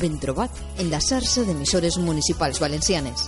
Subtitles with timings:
[0.00, 0.50] Ben trobat
[0.82, 3.22] en la xarxa d'emissores municipals valencianes.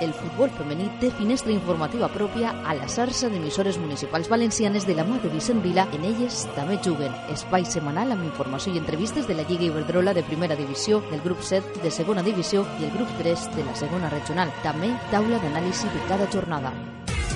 [0.00, 5.04] El futbol femení té finestra informativa pròpia a la xarxa d'emissores municipals valencianes de la
[5.04, 5.88] mà de Vicent Vila.
[5.92, 10.24] En elles també juguen espai setmanal amb informació i entrevistes de la Lliga Iberdrola de
[10.24, 14.08] primera divisió, del grup 7 de segona divisió i el grup 3 de la segona
[14.14, 14.54] regional.
[14.62, 16.72] També taula d'anàlisi de cada jornada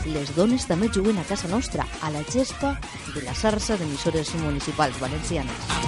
[0.07, 2.75] les dones també juguen a casa nostra, a la gespa
[3.15, 5.83] de la xarxa d'emissores municipals valencianes.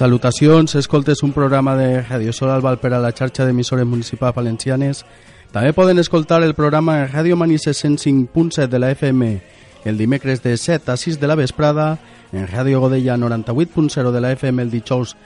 [0.00, 5.02] Salutacions, escoltes un programa de Radio Sol Albal per a la xarxa d'emissores municipals valencianes.
[5.52, 9.42] També poden escoltar el programa en Radio Manises 105.7 de la FM
[9.84, 11.98] el dimecres de 7 a 6 de la vesprada,
[12.32, 15.18] en Radio Godella 98.0 de la FM el dijous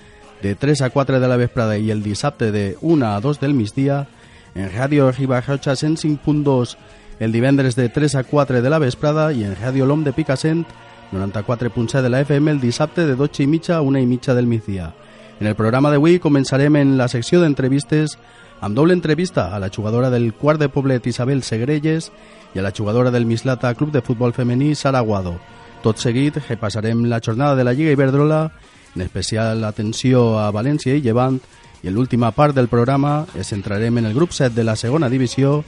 [0.43, 3.55] de 3 a 4 de la vesprada i el dissabte de 1 a 2 del
[3.55, 4.09] migdia,
[4.57, 6.77] en Radio Ribajocha 105.2
[7.21, 10.67] el divendres de 3 a 4 de la vesprada i en Radio Lom de Picassent
[11.13, 14.47] 94.7 de la FM el dissabte de 12 i mitja a 1 i mitja del
[14.47, 14.93] migdia.
[15.41, 18.19] En el programa d'avui començarem en la secció d'entrevistes
[18.61, 22.11] amb doble entrevista a la jugadora del quart de Poblet Isabel Segrelles
[22.55, 25.35] i a la jugadora del Mislata Club de Futbol Femení Sara Guado.
[25.83, 28.53] Tot seguit repassarem la jornada de la Lliga Iberdrola,
[28.95, 31.41] en especial atenció a València i Llevant,
[31.83, 35.11] i en l'última part del programa ens centrarem en el grup 7 de la segona
[35.13, 35.65] divisió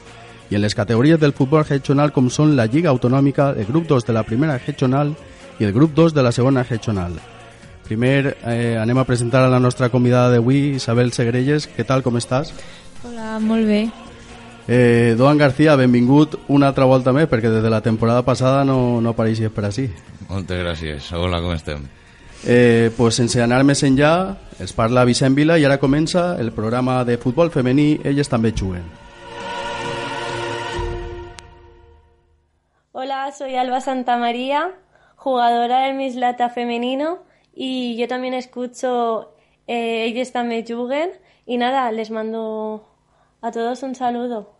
[0.50, 4.06] i en les categories del futbol regional com són la Lliga Autonòmica, el grup 2
[4.06, 5.14] de la primera regional
[5.58, 7.16] i el grup 2 de la segona regional.
[7.86, 11.68] Primer eh, anem a presentar a la nostra convidada d'avui, Isabel Segrelles.
[11.70, 12.50] Què tal, com estàs?
[13.06, 13.84] Hola, molt bé.
[14.66, 19.00] Eh, Doan García, benvingut una altra volta més, perquè des de la temporada passada no,
[19.00, 19.86] no apareixies per així.
[20.26, 21.12] Moltes gràcies.
[21.14, 21.86] Hola, com estem?
[22.44, 27.04] Eh, pues sense anar més enllà, els parla Vicent Vila i ara comença el programa
[27.04, 29.05] de futbol femení Elles també juguen.
[32.98, 34.74] Hola, soy Alba Santamaría,
[35.16, 37.18] jugadora del Mislata femenino
[37.54, 39.34] y yo también escucho
[39.66, 41.10] eh, Ellos también juguen
[41.44, 42.88] y nada, les mando
[43.42, 44.55] a todos un saludo.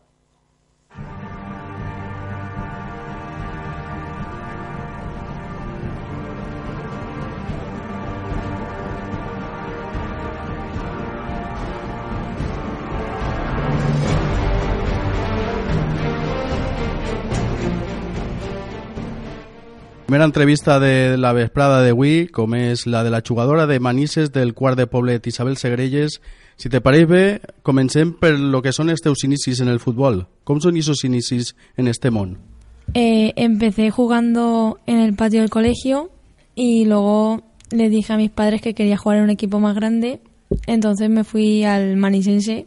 [20.17, 24.55] Primera entrevista de la vesprada d'avui, com és la de la jugadora de Manises del
[24.57, 26.23] quart de Poblet, Isabel Segrelles.
[26.57, 27.25] Si te pareix bé,
[27.61, 30.23] comencem per lo que són els teus inicis en el futbol.
[30.49, 32.39] Com són esos inicis en este món?
[32.95, 36.09] Eh, empecé jugando en el patio del colegio
[36.55, 40.21] y luego le dije a mis padres que quería jugar en un equipo más grande.
[40.67, 42.65] Entonces me fui al Manisense,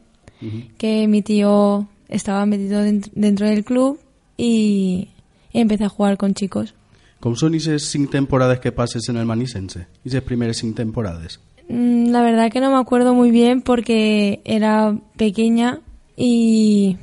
[0.77, 3.97] que mi tío estaba metido dent- dentro del club
[4.37, 5.07] y
[5.51, 6.75] empecé a jugar con chicos.
[7.19, 9.87] Com són aquestes cinc temporades que passes en el Manisense?
[10.01, 11.39] Aquestes primeres cinc temporades.
[11.67, 15.81] Mm, La verdad que no me acuerdo muy bien porque era pequeña
[16.15, 16.97] y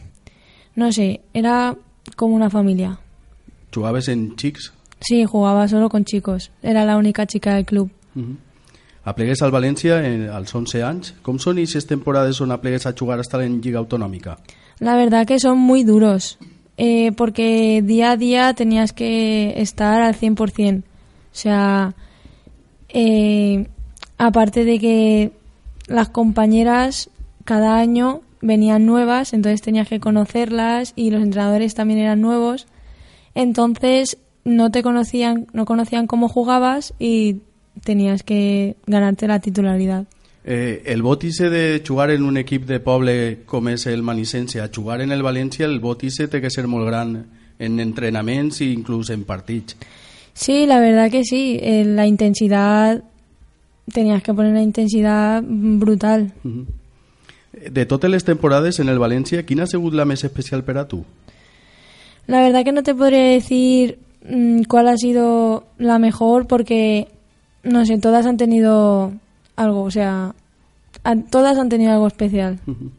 [0.74, 1.76] no sé, era
[2.16, 2.98] como una familia.
[3.74, 4.72] Jugaves en xics?
[5.00, 6.50] Sí, jugaba solo con chicos.
[6.62, 7.90] Era la única chica del club.
[8.14, 8.36] Uh
[9.06, 11.12] Aplegués al València en, als 11 anys.
[11.22, 14.34] Com són aquestes temporades on aplegués a jugar a estar en Lliga Autonòmica?
[14.80, 16.38] La verdad que son muy duros,
[16.76, 20.82] eh, porque día a día tenías que estar al 100%.
[20.82, 20.84] O
[21.32, 21.94] sea,
[22.88, 23.68] eh,
[24.18, 25.32] aparte de que
[25.86, 27.10] las compañeras
[27.44, 32.66] cada año venían nuevas, entonces tenías que conocerlas y los entrenadores también eran nuevos.
[33.34, 37.40] Entonces no te conocían, no conocían cómo jugabas y
[37.84, 40.06] tenías que ganarte la titularidad.
[40.48, 44.70] Eh, el vot de jugar en un equip de poble com és el Manisense a
[44.72, 47.26] jugar en el València, el vot té que ser molt gran
[47.58, 49.76] en entrenamientos e incluso en partits.
[50.34, 51.58] Sí, la verdad que sí.
[51.60, 53.02] Eh, la intensidad,
[53.92, 56.32] tenías que poner una intensidad brutal.
[56.44, 56.66] Uh -huh.
[57.72, 61.04] De totes les temporades en el València, ¿quién ha la més especial para tú?
[62.28, 63.98] La verdad que no te podría decir
[64.28, 67.08] mmm, cuál ha sido la mejor porque,
[67.64, 69.12] no sé, todas han tenido
[69.56, 70.34] algo, o sea,
[71.04, 72.58] a, todas han tenido algo especial.
[72.66, 72.90] -huh.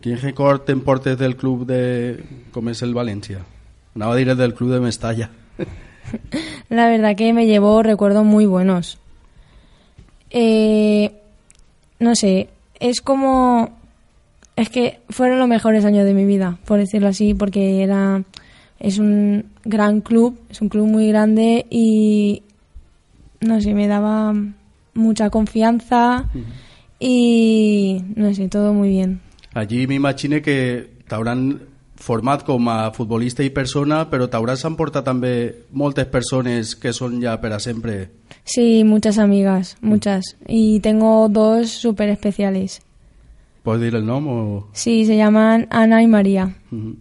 [0.00, 3.38] ¿Quién record te del club de com és el València?
[3.94, 5.30] Anava a dir del club de Mestalla.
[6.68, 8.98] La verdad que me llevó recuerdos muy buenos.
[10.30, 11.10] Eh,
[12.00, 12.50] no sé,
[12.80, 13.70] es como...
[14.56, 18.22] Es que fueron los mejores años de mi vida, por decirlo así, porque era
[18.78, 22.42] es un gran club, es un club muy grande y
[23.40, 24.34] no sé, me daba
[24.94, 26.30] mucha confianza
[26.98, 29.20] y no sé, todo muy bien.
[29.54, 31.60] Allí me imagino que t'hauran
[31.96, 37.36] format com a futbolista i persona, però t'hauràs emportat també moltes persones que són ja
[37.40, 38.10] per a sempre.
[38.44, 40.36] Sí, muchas amigas, muchas.
[40.46, 42.82] Y tengo dos súper especiales.
[43.62, 44.32] ¿Puedes decir el nombre?
[44.32, 44.68] O...
[44.72, 46.54] Sí, se llaman Ana y María.
[46.70, 46.96] Uh -huh.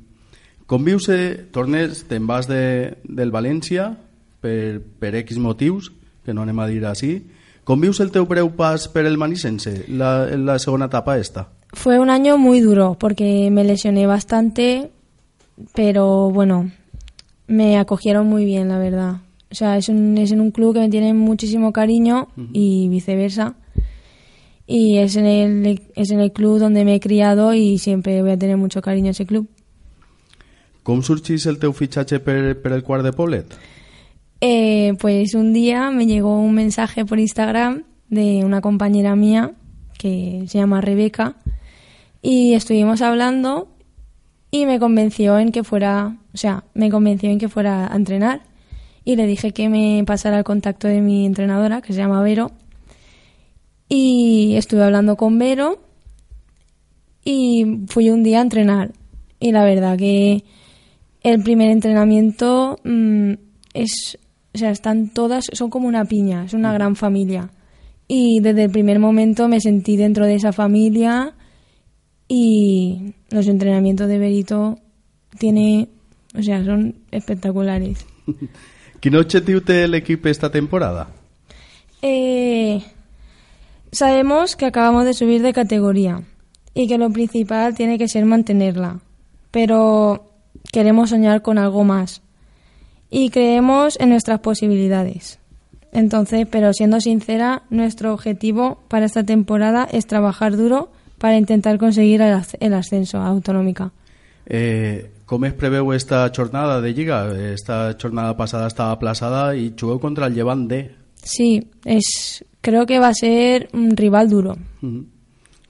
[0.66, 3.98] Com vius, eh, tornes, te'n vas de, del València
[4.40, 5.92] per, per X motius,
[6.24, 7.22] que no anem a dir així.
[7.64, 11.48] Com vius el teu breu pas per el Manisense, la, la segona etapa esta?
[11.72, 14.92] Fue un año muy duro porque me lesioné bastante,
[15.74, 16.72] pero bueno,
[17.48, 19.22] me acogieron muy bien, la verdad.
[19.50, 22.50] O sea, es, un, es en un club que me tiene muchísimo cariño uh -huh.
[22.54, 23.56] y viceversa.
[24.66, 28.32] Y es en, el, es en el club donde me he criado y siempre voy
[28.32, 29.48] a tener mucho cariño a ese club.
[30.84, 33.46] ¿Cómo sorgís el teu fitxatge per, per el quart de Poblet?
[34.46, 39.54] Eh, pues un día me llegó un mensaje por Instagram de una compañera mía
[39.98, 41.38] que se llama Rebeca
[42.22, 43.70] y estuvimos hablando
[44.52, 48.42] y me convenció en que fuera, o sea, me convenció en que fuera a entrenar
[49.06, 52.52] y le dije que me pasara el contacto de mi entrenadora, que se llama Vero,
[53.88, 55.80] y estuve hablando con Vero
[57.24, 58.92] y fui un día a entrenar
[59.40, 60.44] y la verdad que
[61.22, 63.36] el primer entrenamiento mmm,
[63.74, 64.20] es,
[64.54, 67.50] o sea, están todas, son como una piña, es una gran familia
[68.08, 71.34] y desde el primer momento me sentí dentro de esa familia
[72.28, 74.80] y los entrenamientos de Berito
[75.40, 75.90] tiene,
[76.38, 78.06] o sea, son espectaculares.
[79.00, 81.10] ¿Qué objetivo tiene el equipo esta temporada?
[82.02, 82.82] Eh,
[83.92, 86.22] sabemos que acabamos de subir de categoría
[86.74, 89.00] y que lo principal tiene que ser mantenerla,
[89.52, 90.32] pero
[90.72, 92.22] queremos soñar con algo más
[93.14, 95.38] y creemos en nuestras posibilidades.
[95.92, 100.90] Entonces, pero siendo sincera, nuestro objetivo para esta temporada es trabajar duro
[101.20, 103.92] para intentar conseguir el ascenso a Autonómica.
[104.48, 107.32] Eh, com es preveu esta jornada de Lliga?
[107.54, 110.92] Esta jornada pasada estaba aplazada y jugueu contra el Llevant D.
[111.22, 114.58] Sí, es, creo que va a ser un rival duro.
[114.82, 115.06] Uh -huh.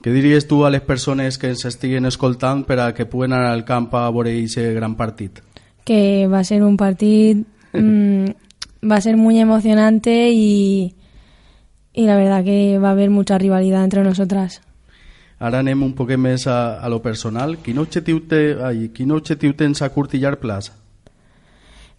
[0.02, 3.52] Què diries tu a les persones que ens estiguen escoltant per a que puguen anar
[3.52, 5.40] al camp a veure aquest gran partit?
[5.84, 7.46] Que va a ser un partit...
[7.72, 8.44] mmm,
[8.84, 10.94] va a ser muy emocionante y,
[11.92, 14.60] y la verdad que va a haber mucha rivalidad entre nosotras.
[15.44, 17.56] Ara anem un poquet més a, a lo personal.
[17.60, 20.70] Quin objectiu, te, ai, quin objectiu tens a curt i llarg plaç?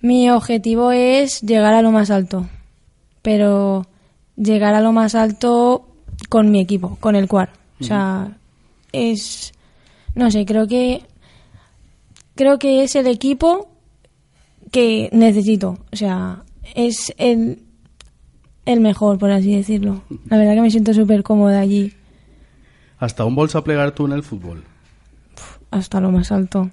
[0.01, 2.45] Mi objetivo es llegar a lo más alto,
[3.21, 3.85] pero
[4.37, 5.85] llegar a lo más alto
[6.29, 7.49] con mi equipo, con el cual.
[7.81, 8.37] O sea,
[8.93, 9.53] es,
[10.15, 11.03] no sé, creo que
[12.35, 13.74] creo que es el equipo
[14.75, 15.77] que necesito.
[15.93, 16.43] O sea,
[16.75, 17.59] es el,
[18.65, 20.01] el mejor, por así decirlo.
[20.25, 21.93] La verdad que me siento súper cómoda allí.
[22.99, 24.65] ¿Hasta on vols aplegar tu en el fútbol?
[25.71, 26.69] Hasta lo más alto.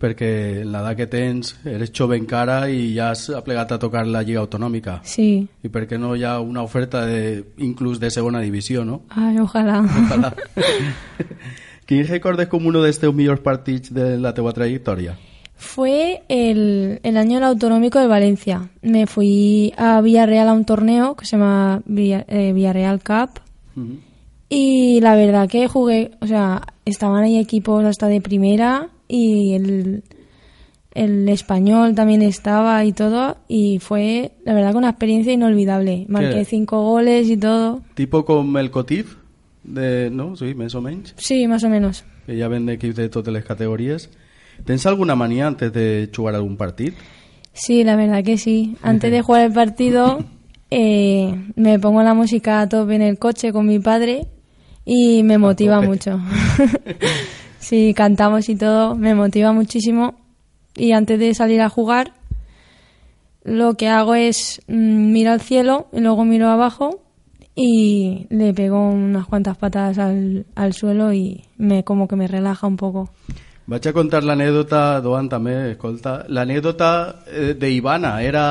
[0.00, 4.24] Perquè en l'edat que tens eres jove encara i ja has aplegat a tocar la
[4.24, 4.98] Lliga Autonòmica.
[5.04, 5.44] Sí.
[5.62, 9.02] I per què no hi ha una oferta de, inclús de segona divisió, no?
[9.10, 9.82] Ai, ojalà.
[9.84, 10.32] ojalà.
[11.88, 15.14] Quin recordes com un dels teus millors partits de la teua trajectòria?
[15.64, 18.68] Fue el, el año del autonómico de Valencia.
[18.82, 23.40] Me fui a Villarreal a un torneo que se llama Villa, eh, Villarreal Cup.
[23.74, 23.98] Uh -huh.
[24.50, 30.04] Y la verdad que jugué, o sea, estaban ahí equipos hasta de primera y el,
[30.92, 33.38] el español también estaba y todo.
[33.48, 36.04] Y fue, la verdad, que una experiencia inolvidable.
[36.08, 37.80] Marqué cinco goles y todo.
[37.94, 39.16] ¿Tipo como el Cotif?
[39.64, 40.36] De, no?
[40.36, 41.14] Sí, más o menos.
[41.16, 42.04] Sí, más o menos.
[42.26, 44.10] Que ya ven equipos de todas las categorías.
[44.64, 46.94] ¿Tens alguna manía antes de jugar algún partido?
[47.52, 48.76] Sí, la verdad que sí.
[48.82, 50.24] Antes de jugar el partido
[50.70, 54.26] eh, me pongo la música a tope en el coche con mi padre
[54.84, 56.20] y me motiva mucho.
[57.58, 60.14] si cantamos y todo, me motiva muchísimo.
[60.76, 62.12] Y antes de salir a jugar,
[63.44, 67.00] lo que hago es mm, miro al cielo y luego miro abajo
[67.54, 72.66] y le pego unas cuantas patadas al, al suelo y me como que me relaja
[72.66, 73.10] un poco.
[73.66, 76.88] Vaig a contar l'anécdota, Doan també, escolta, l'anécdota
[77.24, 78.46] eh, d'Ivana era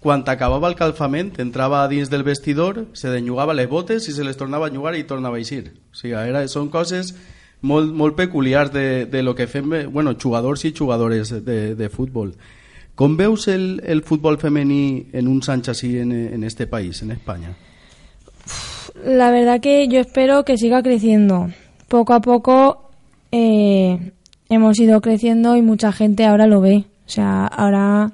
[0.00, 4.36] quan acabava el calfament, entrava dins del vestidor, se denyugava les botes i se les
[4.36, 5.72] tornava a nyugar i tornava a eixir.
[5.92, 7.12] O sigui, era, són coses
[7.60, 8.16] molt, molt
[8.72, 12.32] de, lo que fem, bueno, jugadors i jugadores de, de futbol.
[12.96, 17.56] Veus el, el futbol femení en uns anys així en, en este país, en España?
[19.04, 21.50] La verdad que yo espero que siga creciendo.
[21.88, 22.90] Poco a poco
[23.32, 24.12] eh,
[24.48, 26.84] hemos ido creciendo y mucha gente ahora lo ve.
[27.06, 28.12] O sea, ahora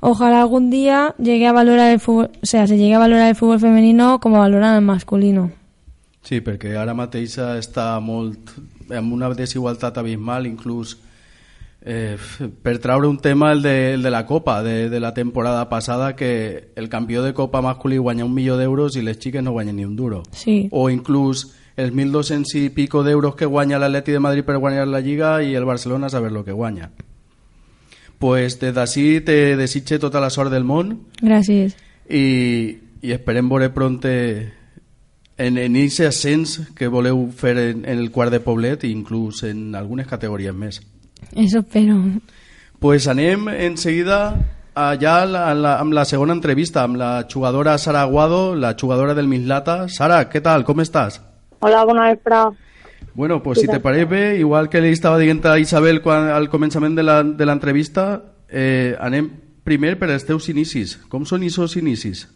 [0.00, 3.36] ojalá algún día llegue a valorar el fútbol, o sea, se llegue a valorar el
[3.36, 5.50] fútbol femenino como valoran el masculino.
[6.22, 8.52] Sí, perquè ara mateix està molt
[8.94, 10.94] amb una desigualtat abismal, inclús
[11.82, 12.14] eh,
[12.62, 16.14] per traure un tema, el de, el de la Copa, de, de la temporada passada,
[16.14, 19.76] que el campió de Copa masculí guanya un milió d'euros i les xiques no guanyen
[19.76, 20.22] ni un duro.
[20.30, 20.68] Sí.
[20.70, 25.00] O inclús els 1.200 i pico d'euros que guanya l'Atleti de Madrid per guanyar la
[25.00, 26.90] Lliga i el Barcelona a saber lo que guanya.
[28.18, 31.74] Pues des d'ací te desitge tota la sort del món Gràcies.
[32.08, 34.12] i, i esperem veure pronte
[35.38, 39.42] en, en aquest ascens que voleu fer en, en el quart de Poblet i inclús
[39.48, 40.82] en algunes categories més.
[41.34, 41.98] Eso espero.
[42.78, 44.36] Pues anem enseguida
[44.74, 48.76] allà a la, a la, amb la segona entrevista amb la jugadora Sara Aguado, la
[48.78, 49.88] jugadora del Mislata.
[49.88, 50.64] Sara, què tal?
[50.64, 51.20] Com estàs?
[51.64, 52.34] Hola, bona vespre.
[53.14, 56.48] Bueno, pues si te pareix bé, igual que li estava dient a Isabel quan, al
[56.50, 59.30] començament de la- de l'entrevista, eh, anem
[59.62, 60.96] primer per als teus inicis.
[61.08, 62.26] Com són aquests inicis?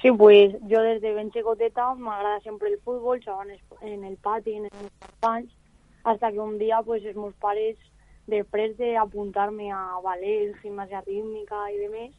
[0.00, 3.44] Sí, pues yo desde ben xicoteta m'agrada sempre el fútbol, jugava
[3.82, 5.52] en el pati, en els companys,
[6.04, 7.76] hasta que un dia pues, els meus pares,
[8.26, 12.14] després d'apuntar-me a ballet, gimnasia rítmica i demés,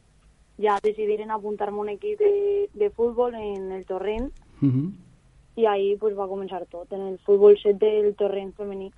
[0.60, 4.30] ja decidiren apuntar-me a un equip de, de futbol en el Torrent
[4.62, 4.92] Uh -huh.
[5.56, 8.90] I ahí pues, va començar tot, en el futbol set del Torrent femení.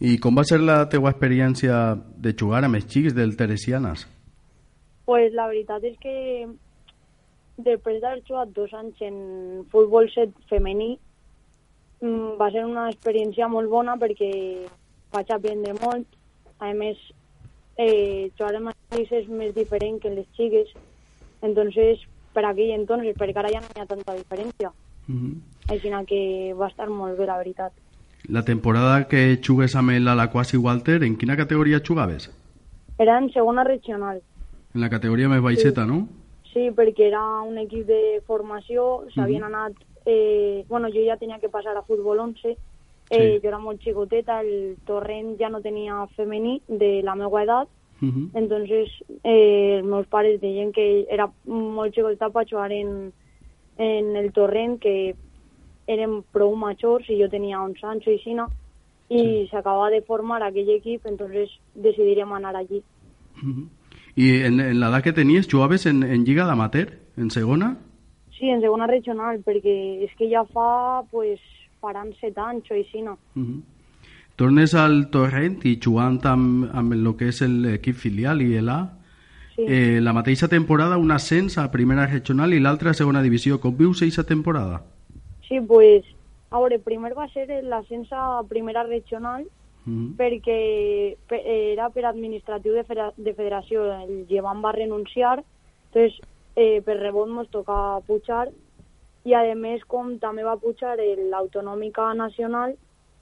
[0.00, 1.76] I com va ser la teua experiència
[2.16, 4.06] de jugar amb els xics del Teresianes?
[5.04, 6.14] Pues la veritat és que
[7.60, 9.18] després d'haver jugat dos anys en
[9.72, 10.94] futbol set femení
[12.00, 14.30] mm, va ser una experiència molt bona perquè
[15.12, 16.06] vaig aprendre molt.
[16.60, 16.96] A més,
[17.76, 20.72] eh, jugar amb els és més diferent que les xiques.
[21.42, 22.00] Entonces,
[22.32, 24.72] per aquell entonces, perquè ara ja no hi ha tanta diferència.
[25.08, 25.34] Uh -huh.
[25.70, 27.72] Així que va estar molt bé, la veritat.
[28.28, 32.30] La temporada que jugues amb el Alaquasi Walter, en quina categoria jugaves?
[32.98, 34.20] Era en segona regional.
[34.74, 36.06] En la categoria més baixeta, no?
[36.52, 39.72] Sí, perquè era un equip de formació, s'havien anat...
[40.06, 42.56] Eh, bueno, jo ja tenia que passar a futbol 11, eh,
[43.10, 43.40] Sí.
[43.42, 47.68] jo era molt xicoteta, el torrent ja no tenia femení de la meva edat,
[48.00, 48.30] Uh -huh.
[48.32, 48.88] entonces
[49.24, 53.12] eh, els meus pares deien que era molt xicoteta per jugar en,
[53.76, 55.14] en el torrent, que
[55.90, 58.36] eren prou majors i jo tenia 11 anys o així,
[59.10, 62.82] i s'acabava de formar aquell equip, entonces decidirem anar allí.
[63.42, 63.68] Uh -huh.
[64.16, 67.76] I en, en l'edat que tenies, jugaves en, en Lliga d'Amater, en segona?
[68.38, 71.40] Sí, en segona regional, perquè és que ja fa, pues,
[71.80, 73.18] faran set anys o així, no?
[73.34, 73.62] Uh -huh.
[74.36, 78.96] Tornes al Torrent i jugant amb, amb el que és l'equip filial i l'A,
[79.56, 79.64] Sí.
[79.68, 83.60] eh, la mateixa temporada un ascens a primera regional i l'altra a segona divisió.
[83.60, 84.82] Com vius aquesta temporada?
[85.50, 86.06] Sí, pues,
[86.54, 89.44] a veure, primer va ser l'ascens a primera regional
[89.86, 90.16] Uh -huh.
[90.16, 95.42] perquè pe- era per administratiu de, federa de federació, el Llevant va renunciar,
[95.86, 96.20] entonces
[96.54, 98.50] eh, per rebot ens toca pujar
[99.24, 102.76] i a més com també va pujar l'autonòmica nacional,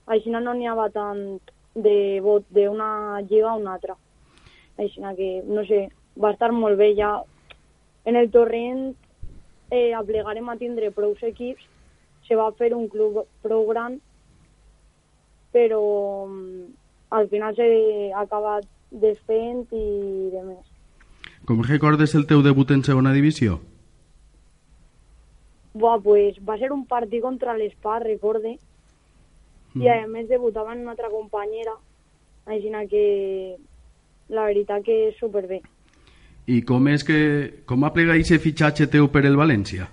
[0.07, 1.39] així no n'hi havia tant
[1.75, 3.95] de vot d'una lliga a una altra.
[4.77, 5.89] Així que, no sé,
[6.21, 7.23] va estar molt bé ja.
[8.05, 8.95] En el torrent
[9.71, 11.63] eh, aplegarem a tindre prou equips,
[12.29, 13.97] se va fer un club prou gran,
[15.51, 15.81] però
[16.29, 16.67] mm,
[17.17, 17.69] al final s'ha
[18.21, 20.63] acabat desfent i de més.
[21.49, 23.57] Com recordes el teu debut en segona divisió?
[25.73, 28.55] Buah, pues va ser un partit contra l'Espar, recorde,
[29.79, 31.75] i a més debutava en una altra companyera,
[32.45, 33.03] així que
[34.29, 35.61] la veritat que és superbé.
[36.49, 37.19] I com és que...
[37.69, 39.85] Com ha plegat aquest fitxatge teu per el València?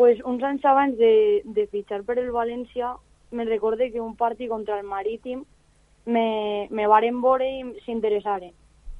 [0.00, 2.94] Pues uns anys abans de, de fitxar per el València,
[3.36, 5.42] me recorde que un partit contra el Marítim
[6.06, 8.54] me, me varen veure i s'interessaren.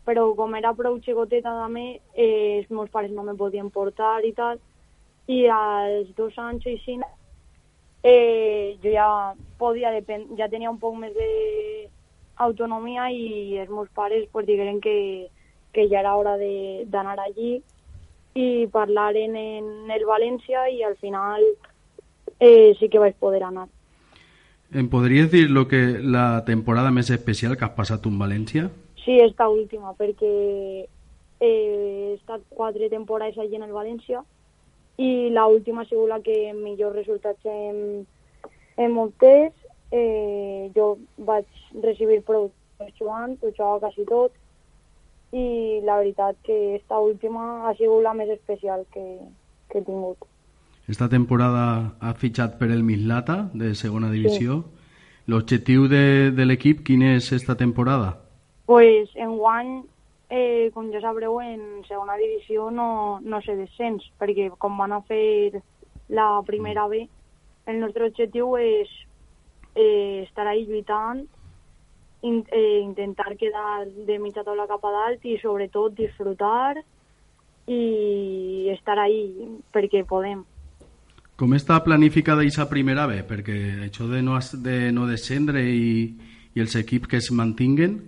[0.04, 4.34] Però com era prou xicoteta també, eh, els meus pares no me podien portar i
[4.36, 4.60] tal,
[5.24, 6.98] i als dos anys o així
[8.02, 9.08] eh, jo ja
[9.56, 15.30] podia depend ja tenia un poc més d'autonomia i els meus pares pues, digueren que,
[15.72, 17.62] que ja era hora d'anar allí
[18.34, 21.42] i parlaren en el València i al final
[22.38, 23.68] eh, sí que vaig poder anar.
[24.72, 28.68] ¿Em podries dir lo que la temporada més especial que has passat en València?
[29.04, 30.86] Sí, esta última, perquè
[31.40, 31.54] he
[32.14, 34.22] estat quatre temporades allí en el València
[35.00, 38.04] i la última ha sigut la que millor resultats hem,
[38.76, 39.52] hem obtès.
[39.90, 41.48] Eh, jo vaig
[41.82, 42.52] recibir prou
[42.98, 44.36] jugant, ho jugava quasi tot
[45.32, 49.04] i la veritat que esta última ha sigut la més especial que,
[49.70, 50.26] que he tingut.
[50.90, 54.62] Esta temporada ha fitxat per el Mislata, de segona divisió.
[54.64, 55.30] Sí.
[55.30, 58.16] L'objectiu de, de l'equip, quin és esta temporada?
[58.70, 59.82] pues, en guany,
[60.28, 65.00] eh, com ja sabreu, en segona divisió no, no sé descens, perquè com van a
[65.08, 65.58] fer
[66.06, 67.00] la primera B,
[67.66, 68.92] el nostre objectiu és
[69.74, 71.24] eh, estar ahí lluitant,
[72.22, 76.76] in, eh, intentar quedar de mitja taula cap a dalt i sobretot disfrutar
[77.66, 80.42] i estar ahí perquè podem.
[81.40, 83.22] Com està planificada aquesta primera B?
[83.24, 86.10] Perquè això de no, de no descendre i,
[86.54, 88.00] i els equips que es mantinguen...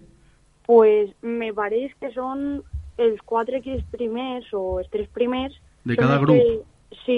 [0.67, 2.63] Pues me pareix que són
[3.03, 5.57] els quatre equips primers o els tres primers...
[5.85, 6.39] De cada grup?
[6.39, 7.17] Que, sí,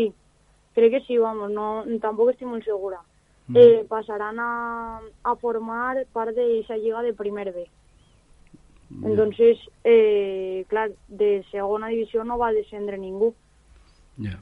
[0.79, 3.03] crec que sí, vamos, no, tampoc estic molt segura.
[3.49, 3.57] Mm.
[3.57, 7.67] Eh, passaran a, a formar part d'aquesta lliga de primer B.
[9.03, 13.35] Entonces, eh, clar, de segona divisió no va descendre ningú.
[14.23, 14.39] Ja.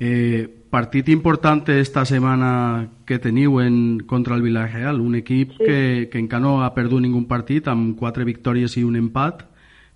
[0.00, 5.64] Eh, partit important esta setmana que teniu en, contra el Villarreal, un equip Sí.
[5.64, 9.44] que, que encara no ha perdut ningú partit, amb quatre victòries i un empat,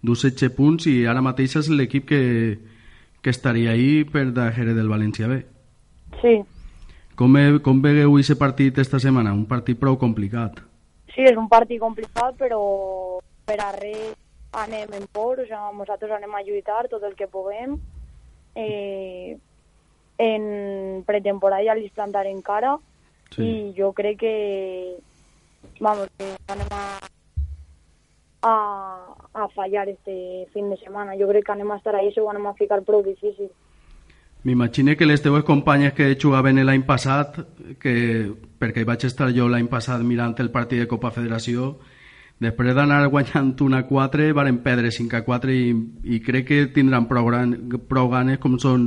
[0.02, 2.58] du 16 punts, i ara mateix és l'equip que,
[3.20, 5.42] que estaria ahí per darrere del València B.
[6.22, 6.38] Sí,
[7.16, 9.32] Com, ve, com vegueu aquest partit esta setmana?
[9.32, 10.60] Un partit prou complicat.
[11.14, 12.60] sí, és un partit complicat, però
[13.48, 14.12] per a res
[14.52, 17.78] anem en por, o sigui, nosaltres anem a lluitar tot el que puguem.
[18.54, 19.36] Eh,
[20.18, 22.78] en pretemporada ja li plantarem cara
[23.34, 23.42] Sí.
[23.42, 24.96] i jo crec que
[25.80, 26.84] vamos, que anem a,
[28.42, 31.16] a, a fallar este fin de setmana.
[31.18, 33.50] Jo crec que anem a estar ahí, s'ho anem a ficar prou difícil.
[34.46, 37.40] M'imagino que les teves companyes que jugaven l'any passat,
[37.82, 37.94] que,
[38.60, 41.72] perquè hi vaig estar jo l'any passat mirant el partit de Copa Federació,
[42.38, 45.72] després d'anar guanyant una a 4, varen perdre 5 a 4 i,
[46.14, 47.56] i crec que tindran prou, gran,
[47.90, 48.84] prou ganes com són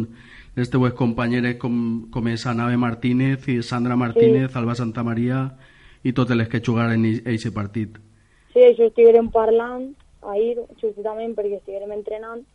[0.56, 1.76] les teues companyeres com,
[2.14, 5.42] com és Anave Martínez i Sandra Martínez, Alba Santa Maria
[6.08, 8.00] i totes les que jugaren aquest partit.
[8.54, 9.90] Sí, això estiguérem parlant
[10.24, 12.48] ahir, justament perquè estiguérem entrenant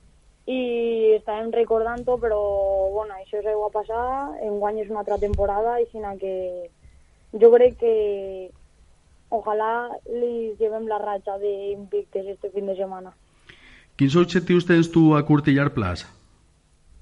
[0.47, 2.41] i estàvem recordant-ho, però
[2.93, 4.05] bueno, això és va passar,
[4.45, 6.35] enguany és una altra temporada i sinó que
[7.41, 7.95] jo crec que
[9.33, 13.15] ojalà li llevem la ratxa d'invictes este fin de setmana.
[13.97, 16.05] Quins objectius tens tu a curt i llarg plaç?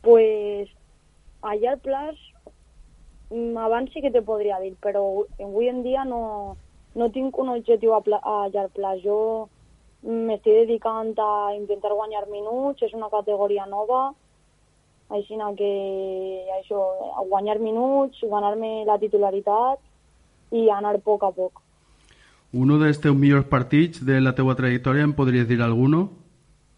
[0.07, 0.71] Pues
[1.43, 2.21] a llarg plaç,
[3.31, 6.57] mm, abans sí que te podria dir, però avui en dia no,
[6.95, 9.03] no tinc un objectiu a, pla, a llarg plaç.
[9.03, 9.49] Jo
[10.03, 14.13] m'estic dedicant a intentar guanyar minuts, és una categoria nova,
[15.13, 15.73] així que
[16.59, 16.81] això,
[17.29, 19.79] guanyar minuts, guanyar-me la titularitat
[20.53, 21.61] i anar a poc a poc.
[22.53, 26.09] Uno dels teus millors partits de la teua trajectòria, em podries dir alguno?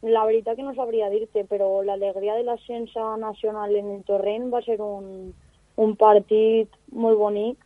[0.02, 4.60] La veritat que no sabria dir-te, però l'alegria de l'ascensa nacional en el torrent va
[4.62, 5.32] ser un,
[5.76, 7.63] un partit molt bonic,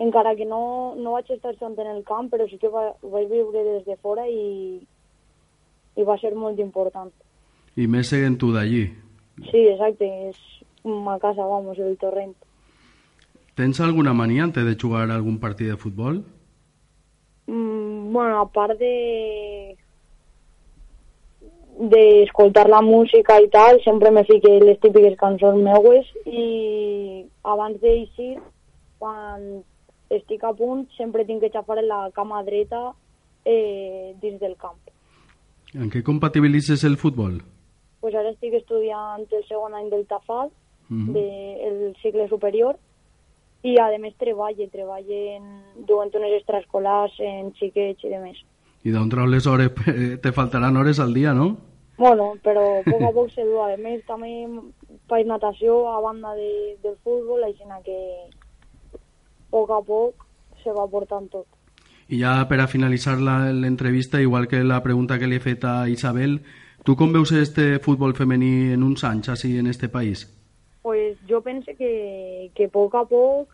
[0.00, 3.10] encara que no, no vaig estar tant en el camp, però sí que va, ho
[3.12, 4.80] vaig viure des de fora i,
[5.96, 7.12] i va ser molt important.
[7.76, 8.86] I més seguint tu d'allí.
[9.50, 10.40] Sí, exacte, és
[10.84, 12.32] ma casa, vamos, el torrent.
[13.60, 16.22] Tens alguna mania antes de jugar algun partit de futbol?
[17.46, 19.76] Mm, bueno, a part de
[21.80, 28.34] d'escoltar la música i tal, sempre me fique les típiques cançons meues i abans d'eixir,
[29.00, 29.62] quan
[30.10, 32.92] estic a punt, sempre tinc que xafar la cama dreta
[33.44, 34.78] eh, dins del camp.
[35.74, 37.40] En què compatibilitzes el futbol?
[38.00, 40.50] Pues ara estic estudiant el segon any del TAFAD,
[40.90, 41.12] Mhm.
[41.14, 42.76] del cicle superior,
[43.62, 45.44] i a més treballe, treballe en,
[45.86, 48.38] duent unes extraescolars en xiquets i de més.
[48.82, 49.70] I d'on treus les hores?
[50.22, 51.56] Te faltaran hores al dia, no?
[51.98, 53.60] Bueno, però a poc a poc se du.
[53.60, 54.48] A més, també
[55.06, 57.98] faig natació a banda de, del futbol, així que
[59.50, 60.26] poc a poc
[60.62, 61.46] se va portant tot.
[62.08, 65.64] I ja per a finalitzar la- l'entrevista, igual que la pregunta que li he fet
[65.64, 66.40] a Isabel,
[66.84, 70.26] tu com veus este futbol femení en uns anys, així, en este país?
[70.82, 73.48] Pues jo penso que, que a poc a poc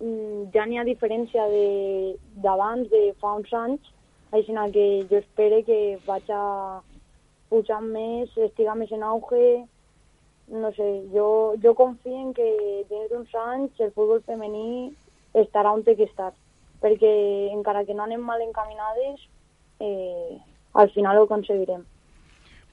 [0.00, 3.80] mm, ja n'hi ha diferència de- d'abans, de, fa uns anys,
[4.32, 6.80] així que jo espero que vaig a
[7.48, 9.64] pujar més, estiga més en auge,
[10.48, 12.46] no sé, jo, jo confio en que
[12.90, 14.92] dins d'uns anys el futbol femení
[15.34, 16.32] estarà on té que estar,
[16.80, 17.12] perquè
[17.52, 19.26] encara que no anem mal encaminades,
[19.80, 20.38] eh,
[20.74, 21.84] al final ho aconseguirem.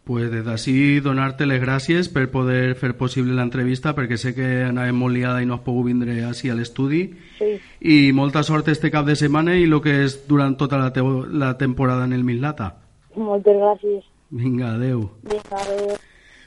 [0.03, 4.97] Pues des d'ací donar-te les gràcies per poder fer possible l'entrevista perquè sé que anàvem
[4.99, 7.05] molt liada i no has pogut vindre així a l'estudi
[7.37, 10.91] Sí, i molta sort este cap de setmana i el que és durant tota la,
[11.31, 12.73] la temporada en el Mislata.
[13.15, 14.03] moltes gràcies.
[14.29, 15.07] Vinga, adeu.
[15.23, 15.95] Vinga, adéu.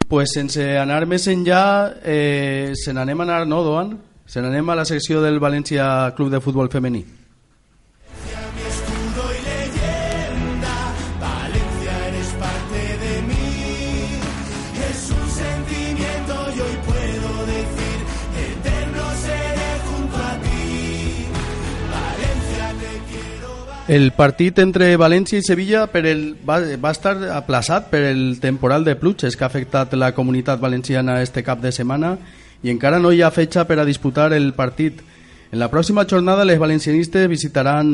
[0.08, 1.62] Pues sense anar més enllà,
[2.04, 3.96] eh, se n'anem a anar, no, Doan?
[4.26, 7.04] Se n'anem a la secció del València Club de Futbol Femení.
[23.86, 28.82] El partit entre València i Sevilla per el, va, va estar aplaçat per el temporal
[28.82, 32.16] de pluges que ha afectat la comunitat valenciana este cap de setmana
[32.66, 35.04] i encara no hi ha fetxa per a disputar el partit.
[35.52, 37.92] En la pròxima jornada les valencianistes visitaran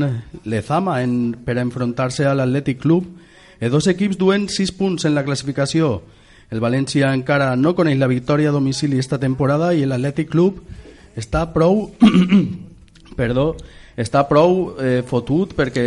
[0.48, 3.12] l'Ezama en, per enfrontar-se a l'Atlètic Club.
[3.60, 5.98] Els dos equips duen 6 punts en la classificació.
[6.48, 10.64] El València encara no coneix la victòria a domicili esta temporada i l'Atlètic Club
[11.20, 11.90] està prou
[13.20, 13.50] perdó,
[13.96, 15.86] està prou eh, fotut perquè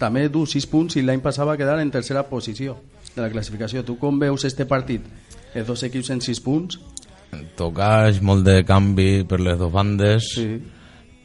[0.00, 2.78] també du 6 punts i l'any passat va quedar en tercera posició
[3.14, 3.82] de la classificació.
[3.84, 5.04] Tu com veus este partit?
[5.54, 6.78] Els dos equips en 6 punts?
[7.58, 10.48] Tocaix, molt de canvi per les dues bandes Sí.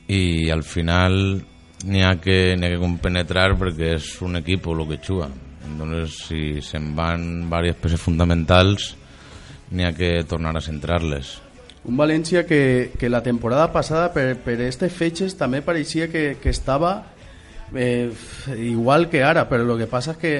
[0.08, 1.42] i al final
[1.86, 5.30] n'hi ha, que, ha que compenetrar perquè és un equip el que juga.
[5.66, 8.96] Entonces, si se'n van diverses peces fundamentals,
[9.72, 11.42] n'hi ha que tornar a centrar-les.
[11.86, 16.50] Un València que, que la temporada passada per, per este fetges també pareixia que, que
[16.50, 16.96] estava
[17.76, 18.12] eh,
[18.58, 20.36] igual que ara, però el que passa és que,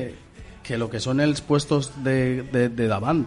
[0.66, 3.26] que lo que són els puestos de, de, de davant,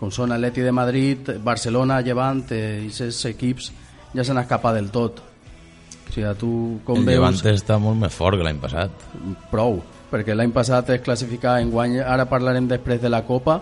[0.00, 3.70] com són Atleti de Madrid, Barcelona, Llevant, eh, aquests equips
[4.16, 5.22] ja s'han escapat del tot.
[5.22, 6.50] O sigui, tu
[6.84, 7.20] com el veus...
[7.20, 9.06] Levante està molt més fort que l'any passat.
[9.52, 9.78] prou,
[10.10, 13.60] perquè l'any passat es classificava en guany, ara parlarem després de la Copa,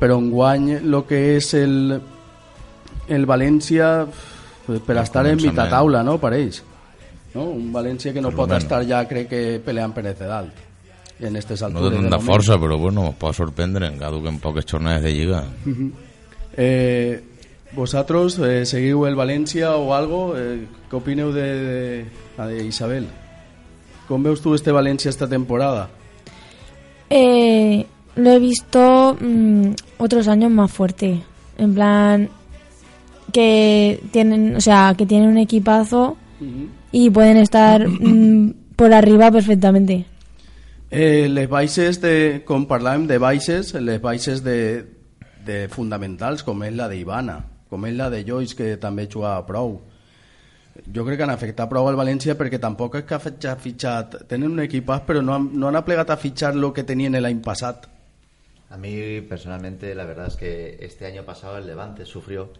[0.00, 2.00] però en guany el que és el,
[3.12, 4.06] el València
[4.66, 6.18] per El estar en mitja taula, no?
[6.18, 6.62] Pareix.
[7.34, 7.44] No?
[7.50, 10.52] Un València que no Per pot estar ja, crec que peleant per de dalt
[11.22, 11.90] en aquestes No altures.
[11.92, 12.30] té de tanta moment.
[12.34, 15.44] força, però bueno, pot sorprendre encara que en poques jornades de lliga.
[16.56, 17.22] Eh,
[17.74, 20.34] vosaltres eh, seguiu el València o algo?
[20.36, 21.46] Eh, què opineu de,
[22.36, 23.06] de, de Isabel?
[24.08, 25.88] Com veus tu este València esta temporada?
[27.08, 31.22] Eh, lo he visto mm, otros años más fuerte.
[31.56, 32.28] En plan,
[33.32, 36.16] que tienen, o sea, que tienen un equipazo
[36.92, 40.06] y pueden estar mm, por arriba perfectamente.
[40.90, 44.84] Eh, les baixes de, com parlàvem de baixes, les baixes de,
[45.46, 47.38] de fonamentals, com és la d'Ivana,
[47.72, 49.78] com és la de Joyce, que també jugava prou.
[50.92, 54.14] Jo crec que han afectat prou al València perquè tampoc és que ha fitxat, fitxat
[54.28, 57.40] tenen un equipàs però no han, no han aplegat a fitxar lo que tenien l'any
[57.44, 57.88] passat.
[58.72, 62.50] A mí personalmente la verdad es que este año pasado el Levante sufrió,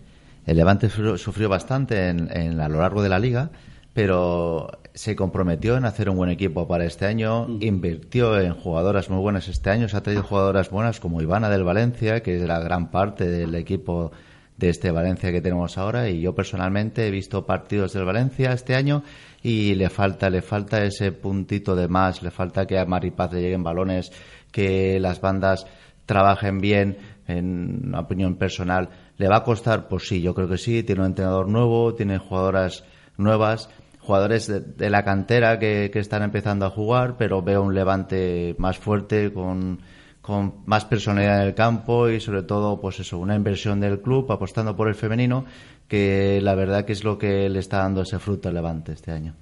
[0.46, 3.50] el Levante sufrió, bastante en, en- a lo largo de la liga,
[3.94, 9.20] pero se comprometió en hacer un buen equipo para este año, invirtió en jugadoras muy
[9.20, 12.58] buenas este año, se ha traído jugadoras buenas como Ivana del Valencia, que es la
[12.60, 14.12] gran parte del equipo
[14.56, 18.74] de este Valencia que tenemos ahora y yo personalmente he visto partidos del Valencia este
[18.74, 19.02] año
[19.42, 23.40] y le falta le falta ese puntito de más, le falta que a Maripaz le
[23.40, 24.12] lleguen balones,
[24.52, 25.66] que las bandas
[26.06, 28.90] trabajen bien, en una opinión personal.
[29.22, 29.86] ¿Le va a costar?
[29.86, 30.82] Pues sí, yo creo que sí.
[30.82, 32.82] Tiene un entrenador nuevo, tiene jugadoras
[33.16, 37.72] nuevas, jugadores de, de la cantera que, que están empezando a jugar, pero veo un
[37.72, 39.78] levante más fuerte, con,
[40.20, 44.26] con más personalidad en el campo y sobre todo, pues eso, una inversión del club
[44.32, 45.44] apostando por el femenino,
[45.86, 49.12] que la verdad que es lo que le está dando ese fruto al levante este
[49.12, 49.36] año.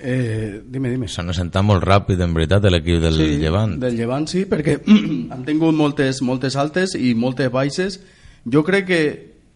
[0.00, 1.06] Eh, dime, dime.
[1.06, 3.78] Se n'ha sentat molt ràpid, en veritat, l'equip del sí, Llevant.
[3.78, 4.80] Del Llevant sí, perquè
[5.36, 8.00] han tingut moltes, moltes altes i moltes baixes.
[8.44, 9.00] Jo crec que,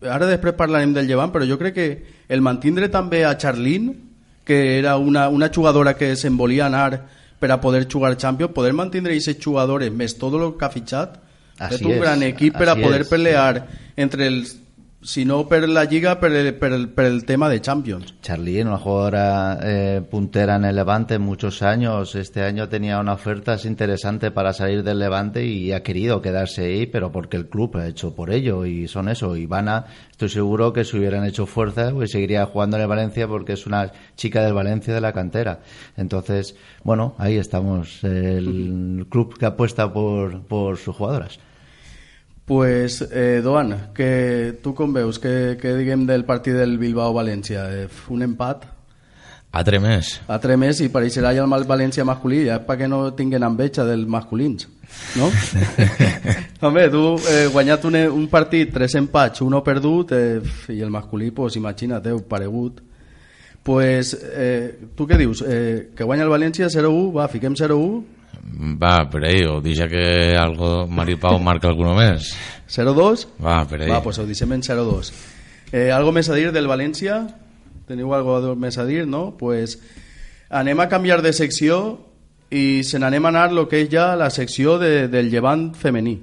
[0.04, 1.88] ara després parlarem del Llevant, però jo crec que
[2.28, 3.92] el mantindre també a Charlín,
[4.44, 7.00] que era una, una jugadora que se'n volia anar
[7.40, 11.20] per a poder jugar Champions, poder mantindre aquests jugadores més tot el que ha fitxat,
[11.58, 13.64] Así és un gran equip per a poder pelear
[13.96, 14.56] entre els
[15.04, 18.14] sinó per la Lliga, per el, per el, per el tema de Champions.
[18.22, 22.14] Charlie, una jugadora eh, puntera en el Levante muchos años.
[22.14, 26.86] Este año tenía una oferta interesante para salir del Levante y ha querido quedarse ahí,
[26.86, 29.36] pero porque el club ha hecho por ello y son eso.
[29.36, 33.52] Ivana, estoy seguro que si hubieran hecho fuerza, pues seguiría jugando en el Valencia porque
[33.52, 35.60] es una chica del Valencia de la cantera.
[35.98, 38.02] Entonces, bueno, ahí estamos.
[38.02, 41.38] El club que apuesta por, por sus jugadoras.
[42.44, 45.16] Pues, eh, Doan, que tu com veus?
[45.20, 47.64] Què, què diguem del partit del Bilbao-València?
[47.72, 48.66] Eh, un empat?
[49.54, 50.16] A tremés.
[50.26, 54.08] A tremés i pareixerà ja el mal València masculí, ja perquè no tinguin enveja dels
[54.10, 54.66] masculins,
[55.16, 55.30] no?
[56.66, 60.42] Home, tu eh, guanyat un, un partit, tres empats, uno perdut, eh,
[60.74, 62.82] i el masculí, pues, imagina't, heu paregut.
[63.64, 65.40] Pues, eh, tu què dius?
[65.46, 68.02] Eh, que guanya el València 0-1, va, fiquem 0-1,
[68.80, 72.32] Va, per ahí, o deixa que algo Maripau marca alguno més.
[72.70, 73.26] 0-2?
[73.42, 73.90] Va, per ahí.
[73.90, 75.12] Va, pues ho deixem en 0-2.
[75.72, 77.22] Eh, algo més a dir del València?
[77.88, 79.34] Teniu algo més a dir, no?
[79.38, 79.78] Pues
[80.48, 81.98] anem a canviar de secció
[82.54, 86.18] i se n'anem a anar lo que és ja la secció de, del llevant femení.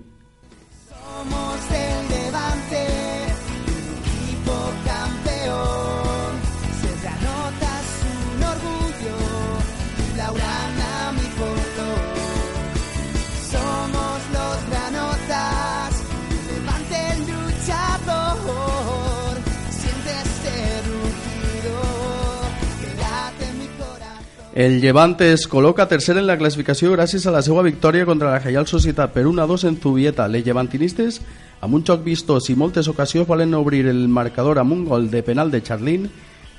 [24.51, 28.39] El Llevant es col·loca tercer en la classificació gràcies a la seva victòria contra la
[28.41, 30.25] Reial Societat per 1-2 en Zubieta.
[30.27, 31.21] Les llevantinistes,
[31.63, 35.21] amb un xoc vistós i moltes ocasions, volen obrir el marcador amb un gol de
[35.23, 36.09] penal de Charlín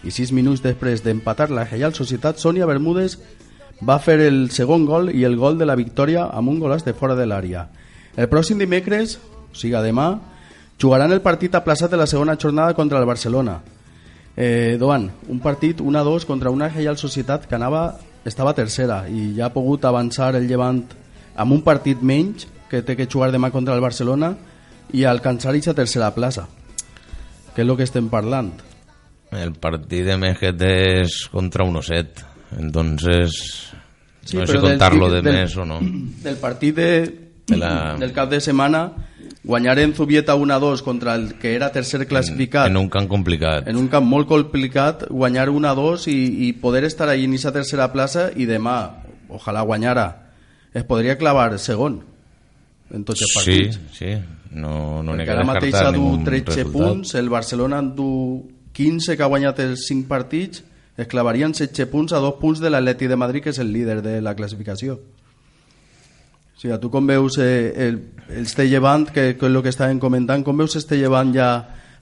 [0.08, 3.18] i sis minuts després d'empatar la Reial Societat, Sònia Bermúdez
[3.84, 6.96] va fer el segon gol i el gol de la victòria amb un golaç de
[6.96, 7.66] fora de l'àrea.
[8.16, 9.18] El pròxim dimecres,
[9.52, 10.14] o sigui demà,
[10.80, 13.60] jugaran el partit aplaçat de la segona jornada contra el Barcelona.
[14.36, 19.46] Eh, Doan, un partit 1-2 contra una Reial Societat que anava, estava tercera i ja
[19.50, 20.84] ha pogut avançar el Llevant
[21.36, 24.32] amb un partit menys que té que jugar demà contra el Barcelona
[24.92, 26.46] i alcançar aquesta tercera plaça
[27.54, 28.52] que és el que estem parlant
[29.32, 32.24] El partit de Mejet és contra 1-7.
[32.60, 33.70] Entonces,
[34.24, 35.78] Sí, no sé si contar-lo de del- més o no.
[35.82, 36.90] del partit de,
[37.48, 38.92] De la- del cap de setmana
[39.44, 43.66] guanyar en Zubieta 1-2 contra el que era tercer classificat En un camp complicat.
[43.68, 47.92] en un camp molt complicat guanyar 1-2 i, i poder estar ahí en aquesta tercera
[47.92, 48.76] plaça i demà,
[49.28, 50.06] ojalà guanyara
[50.74, 52.00] es podria clavar segon
[52.92, 54.14] en tots els Sí, partits sí.
[54.52, 56.72] No, no n'hi perquè ha ara que mateix ha du ningun 13 resultat.
[56.72, 58.10] punts el Barcelona en du
[58.72, 60.62] 15 que ha guanyat els 5 partits
[60.96, 64.02] es clavarien 16 punts a dos punts de l'Atleti de Madrid que és el líder
[64.02, 65.00] de la classificació
[66.62, 69.98] o sigui, tu com veus eh, el, este llevant que, que és el que estàvem
[69.98, 71.48] comentant com veus este llevant ja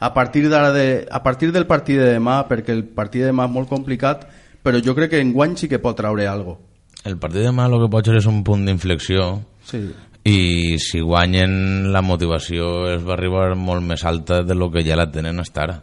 [0.00, 3.46] a partir, d'ara de, a partir del partit de demà perquè el partit de demà
[3.48, 4.26] és molt complicat
[4.62, 6.58] però jo crec que en guany sí que pot traure algo
[7.04, 9.80] El partit de demà el que pot ser és un punt d'inflexió sí.
[10.28, 14.98] i si guanyen la motivació es va arribar molt més alta de lo que ja
[15.00, 15.76] la tenen hasta ara.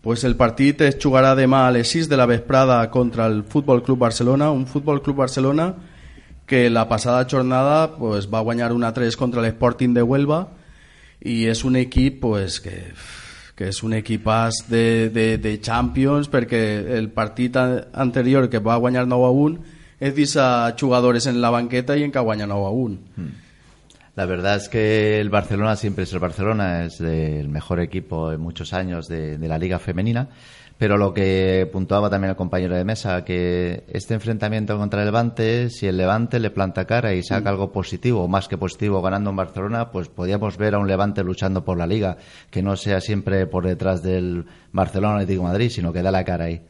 [0.00, 3.82] Pues el partit es jugarà demà a les 6 de la vesprada contra el Futbol
[3.82, 5.72] Club Barcelona, un Futbol Club Barcelona
[6.46, 10.46] que la passada jornada pues, va guanyar una 3 contra l'Sporting de Huelva
[11.26, 12.92] i és un equip pues, que,
[13.56, 16.60] que un equipàs de, de, de Champions perquè
[16.98, 19.58] el partit a- anterior que va guanyar 9 a 1
[19.98, 22.98] és deixar jugadores en la banqueta i en que guanya 9 a 1
[24.16, 28.40] La verdad es que el Barcelona siempre es el Barcelona, es el mejor equipo en
[28.40, 30.30] muchos años de, de la liga femenina,
[30.78, 35.68] pero lo que puntuaba también el compañero de mesa, que este enfrentamiento contra el Levante,
[35.68, 39.28] si el Levante le planta cara y saca algo positivo, o más que positivo, ganando
[39.28, 42.16] en Barcelona, pues podríamos ver a un Levante luchando por la liga,
[42.50, 46.24] que no sea siempre por detrás del Barcelona Atlético de Madrid, sino que da la
[46.24, 46.62] cara ahí.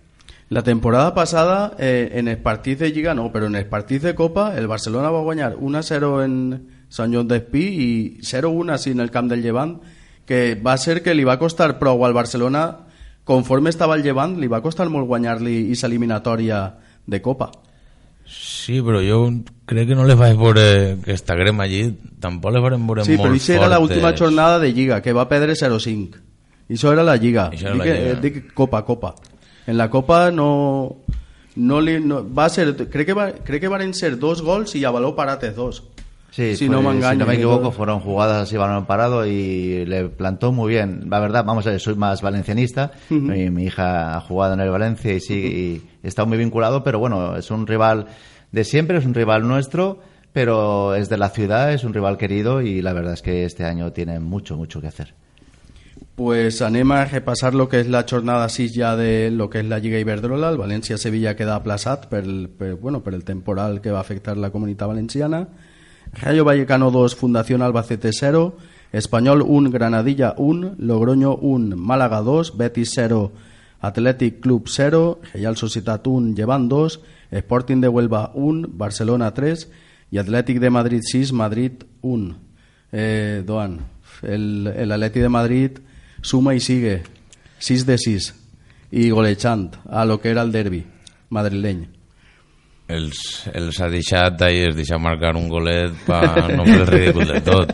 [0.49, 4.15] La temporada passada, eh, en el partit de Lliga no, però en el partit de
[4.15, 7.91] Copa, el Barcelona va guanyar 1-0 en Sant Joan d'Espí i
[8.25, 9.77] 0-1 així en el camp del Llevant,
[10.27, 12.65] que va ser que li va costar prou al Barcelona,
[13.27, 16.61] conforme estava el Llevant, li va costar molt guanyar-li aquesta eliminatòria
[17.07, 17.51] de Copa.
[18.27, 19.21] Sí, però jo
[19.71, 20.65] crec que no les vaig veure
[21.05, 21.85] que està grem allí,
[22.23, 24.21] tampoc les varem veure Sí, molt però això era l'última fortes.
[24.25, 26.23] jornada de Lliga, que va perdre 0-5.
[26.69, 27.51] I això era la Lliga.
[27.55, 28.11] Això era dic, la Lliga.
[28.11, 29.15] eh, dic Copa, Copa.
[29.67, 30.49] En la Copa no...
[31.57, 34.83] no, li, no va ser, crec que, va, crec que van ser dos gols i
[34.85, 35.85] a baló parates dos.
[36.37, 37.13] Sí, si no me engaño.
[37.13, 41.09] si no me equivoco, fueron jugadas así balón parado y le plantó muy bien.
[41.09, 42.93] La verdad, vamos a ver, soy más valencianista.
[43.09, 46.99] mi, mi hija ha jugado en el Valencia y sí, y está muy vinculado, pero
[46.99, 48.09] bueno, es un rival
[48.53, 50.01] de siempre, es un rival nuestro,
[50.35, 53.65] pero es de la ciudad, es un rival querido y la verdad es que este
[53.65, 55.15] año tiene mucho, mucho que hacer.
[56.17, 59.67] Pues anem a repassar lo que és la jornada 6 ja de lo que és
[59.69, 60.51] la Lliga Iberdrola.
[60.53, 62.25] El València-Sevilla queda aplaçat per,
[62.57, 65.47] per, bueno, per el temporal que va afectar la comunitat valenciana.
[66.19, 68.57] Rayo Vallecano 2, Fundación Albacete 0,
[68.93, 73.33] Español 1, Granadilla 1, Logroño 1, Málaga 2, Betis 0,
[73.81, 77.01] Athletic Club 0, Real Societat 1, Llevant 2,
[77.33, 79.71] Sporting de Huelva 1, Barcelona 3
[80.11, 82.37] y Athletic de Madrid 6, Madrid 1.
[82.93, 83.81] Eh, Doan,
[84.23, 85.71] el, el Atleti de Madrid
[86.23, 87.03] suma y sigue
[87.59, 88.35] 6 de 6
[88.91, 90.87] y golechant a lo que era el derbi
[91.29, 91.96] madrileño.
[92.89, 93.19] Els,
[93.51, 97.41] els ha deixat ahir, es deixa marcar un golet per no fer el ridícul de
[97.43, 97.73] tot.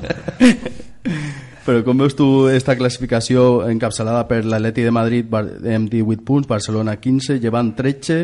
[1.67, 6.97] Però com veus tu esta classificació encapçalada per l'Atleti de Madrid amb 18 punts, Barcelona
[6.99, 8.17] 15, llevant 13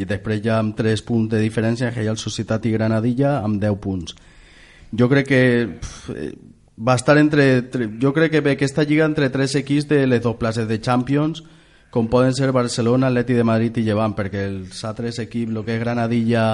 [0.00, 4.16] i després ja amb 3 punts de diferència Real Societat i Granadilla amb 10 punts.
[4.98, 5.42] Jo crec que
[5.78, 6.32] pf, eh,
[6.82, 10.22] va estar entre tre- jo crec que ve aquesta lliga entre tres equips de les
[10.24, 11.44] dues places de Champions
[11.92, 15.76] com poden ser Barcelona, Atleti de Madrid i Llevant perquè els altres equips, el que
[15.76, 16.46] és Granadilla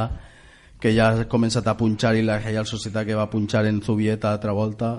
[0.82, 4.32] que ja ha començat a punxar i la Real Societat que va punxar en Zubieta
[4.32, 4.96] altra volta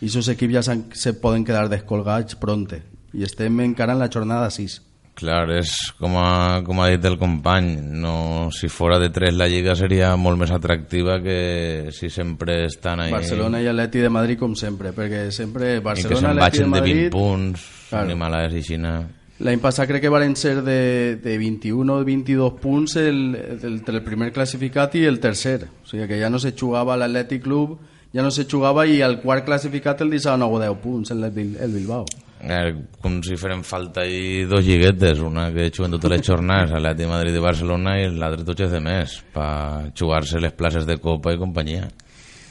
[0.00, 2.82] i aquests equips ja se poden quedar descolgats pronte.
[3.14, 4.82] I estem encara en la jornada 6
[5.18, 9.48] Clar, és com ha, com ha dit el company, no, si fora de tres la
[9.50, 13.10] Lliga seria molt més atractiva que si sempre estan ahí...
[13.10, 16.68] Barcelona i Atleti de Madrid com sempre perquè sempre i que Barcelona, se'n Atleti de
[16.68, 18.06] vagin de 20 Madrid punts, Claro.
[18.06, 18.94] ni malades i Xina...
[19.38, 23.94] L'any passat crec que varen ser de, de 21 o 22 punts el, el, entre
[24.00, 25.68] el primer classificat i el tercer.
[25.84, 27.76] O sigui que ja no se jugava l'Atlètic Club,
[28.14, 31.22] ja no se jugava i el quart classificat el deixava 9 o 10 punts, el,
[31.28, 32.06] el Bilbao.
[32.38, 32.72] Eh,
[33.02, 37.08] com si farem falta ahí dos lliguetes, una que juguen totes les jornades, Atleti de
[37.10, 41.38] Madrid i Barcelona, i l'altre tots de més, per jugar-se les places de Copa i
[41.38, 41.86] companyia.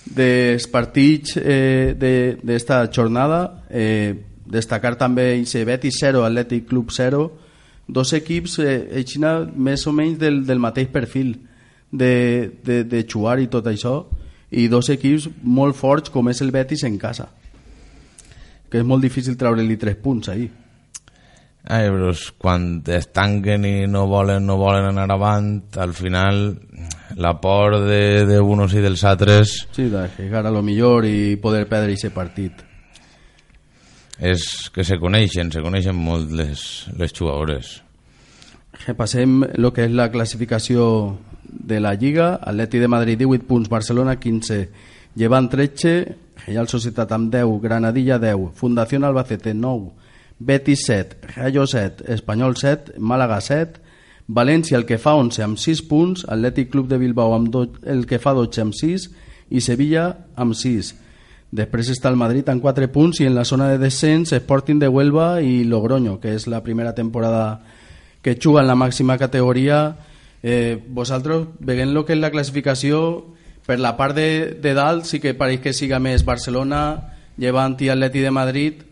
[0.08, 4.14] Dels partits eh, de- d'esta jornada, eh,
[4.52, 7.24] destacar també Ixe Betis 0, Atlètic Club 0,
[7.88, 11.36] dos equips eh, Xina més o menys del, del mateix perfil
[11.92, 14.02] de, de, de jugar i tot això,
[14.52, 17.28] i dos equips molt forts com és el Betis en casa
[18.70, 20.50] que és molt difícil treure-li 3 punts ahir.
[21.68, 26.56] Ai, però quan es tanquen i no volen, no volen anar avant, al final
[27.20, 31.36] la por de, de unos i dels altres Sí, de llegar a lo millor i
[31.44, 32.64] poder perdre aquest partit.
[34.20, 36.62] És que se coneixen, se coneixen molt les,
[36.98, 37.78] les jugadores.
[38.86, 42.36] Repassem el que és la classificació de la Lliga.
[42.42, 44.60] Atleti de Madrid 18 punts, Barcelona 15,
[45.18, 45.94] Llevant 13,
[46.46, 49.90] Real Societat amb 10, Granadilla 10, Fundació Albacete 9,
[50.40, 53.82] Betis 7, Rayo 7, Espanyol 7, Màlaga 7,
[54.28, 58.06] València el que fa 11 amb 6 punts, Atlètic Club de Bilbao amb do, el
[58.06, 59.08] que fa 12 amb 6
[59.50, 60.94] i Sevilla amb 6.
[61.52, 64.90] Després està el Madrid amb 4 punts i en la zona de descens Sporting de
[64.92, 67.62] Huelva i Logroño, que és la primera temporada
[68.22, 69.96] que juga en la màxima categoria.
[70.44, 73.24] Eh, vosaltres, veient lo que és la classificació,
[73.66, 77.92] per la part de, de dalt sí que pareix que siga més Barcelona, Llevant i
[77.94, 78.84] Atleti de Madrid,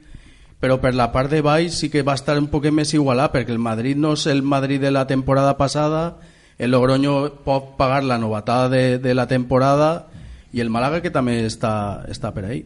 [0.61, 3.51] però per la part de baix sí que va estar un poc més igualat, perquè
[3.51, 6.19] el Madrid no és el Madrid de la temporada passada,
[6.57, 10.07] el Logroño pot pagar la novatada de, de la temporada
[10.53, 12.65] y el Málaga que también está, está por ahí.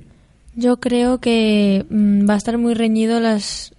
[0.55, 3.73] Yo creo que mm, va a estar muy reñido las,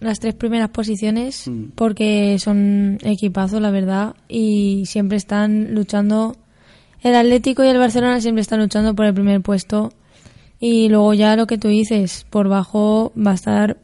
[0.00, 1.70] las tres primeras posiciones Mm.
[1.74, 6.36] porque son equipazos, la verdad, y siempre están luchando.
[7.02, 9.92] El Atlético y el Barcelona siempre están luchando por el primer puesto
[10.60, 13.78] y luego ya lo que tú dices, por bajo va a estar,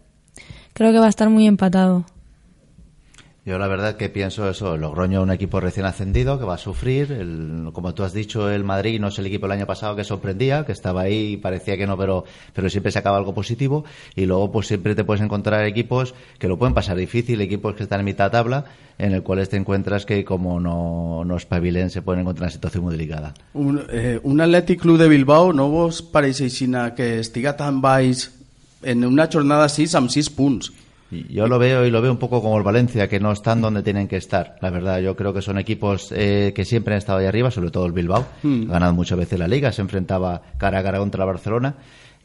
[0.74, 2.04] creo que va a estar muy empatado.
[3.46, 6.58] Yo la verdad que pienso eso, el Logroño un equipo recién ascendido que va a
[6.58, 9.94] sufrir, el- como tú has dicho, el Madrid no es el equipo del año pasado
[9.94, 13.84] que sorprendía, que estaba ahí y parecía que no, pero, pero siempre sacaba algo positivo
[14.16, 17.84] y luego pues siempre te puedes encontrar equipos que lo pueden pasar difícil, equipos que
[17.84, 18.64] están en mitad de tabla,
[18.98, 22.52] en el cual te encuentras que como no, no espabilen se pueden encontrar en una
[22.52, 23.32] situación muy delicada.
[23.54, 27.80] Un, eh, un Atlètic Club de Bilbao no vos pareix aixina que estiga tan
[28.82, 30.72] en una jornada 6 amb 6 punts.
[31.10, 33.82] Yo lo veo y lo veo un poco como el Valencia, que no están donde
[33.82, 34.56] tienen que estar.
[34.60, 37.70] La verdad, yo creo que son equipos eh, que siempre han estado ahí arriba, sobre
[37.70, 38.26] todo el Bilbao.
[38.42, 38.68] Mm.
[38.70, 41.74] Ha ganado muchas veces la liga, se enfrentaba cara a cara contra el Barcelona.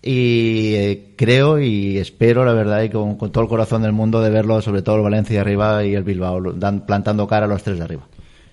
[0.02, 4.20] Y eh, creo y espero, la verdad, y con, con todo el corazón del mundo,
[4.20, 7.62] de verlo, sobre todo el Valencia arriba y el Bilbao, dan- plantando cara a los
[7.62, 8.08] tres de arriba.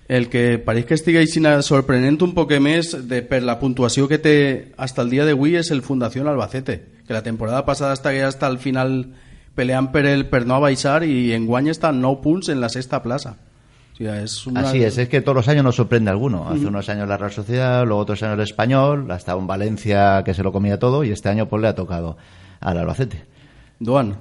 [0.07, 4.17] El que pareix que estigui aixina sorprenent un poc més de, per la puntuació que
[4.17, 8.47] té hasta el dia d'avui és el Fundació Albacete, que la temporada passada estava hasta
[8.49, 9.11] el final
[9.59, 13.01] peleant per, el, per no baixar i enguany està en 9 punts en la sexta.
[13.03, 13.09] O
[14.47, 14.61] una...
[14.63, 16.47] Así es, es que todos los años nos sorprende alguno.
[16.47, 20.33] Hace unos años la Real Sociedad, luego otros años el Español, hasta un Valencia que
[20.33, 22.15] se lo comía todo y este año pues le ha tocado
[22.61, 23.25] al Albacete.
[23.79, 24.15] Duan,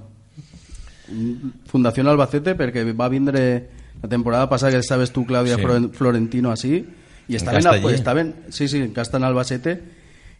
[1.70, 3.68] Fundación Albacete, perquè va vindre
[4.03, 5.11] la temporada passada, que sabes
[5.57, 5.62] Sí.
[5.62, 6.84] Flor- Florentino, així,
[7.28, 7.82] i estaven, Castellí.
[7.84, 9.80] a, estaven, sí, sí, en Casta en Albacete,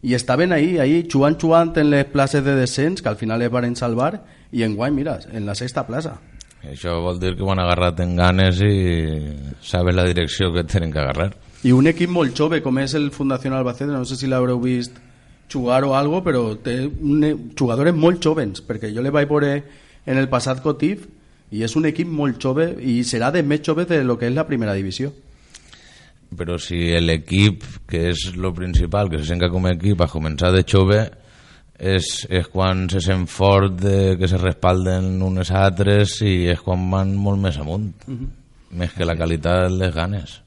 [0.03, 3.51] i estaven ahí, ahí, jugant, jugant en les places de descens, que al final es
[3.51, 6.17] varen salvar, i en guany, mira, en la sexta plaça.
[6.67, 8.73] Això vol dir que ho han agarrat en ganes i
[9.63, 11.31] saben la direcció que tenen que agarrar.
[11.63, 14.99] I un equip molt jove, com és el Fundación Albacete, no sé si l'haureu vist
[15.51, 17.25] jugar o algo, però té un,
[17.59, 19.53] jugadors molt jovens, perquè jo le vaig veure
[20.07, 21.07] en el passat Cotif
[21.51, 24.37] i és un equip molt jove i serà de més jove de lo que és
[24.37, 25.13] la primera divisió.
[26.37, 30.53] Però si l'equip, que és lo principal, que se sent com a equip, a començar
[30.53, 31.07] de jove,
[31.79, 36.91] és, és quan se sent fort de, que se respalden unes altres i és quan
[36.91, 37.93] van molt més amunt.
[38.79, 40.41] Més que la qualitat, les ganes.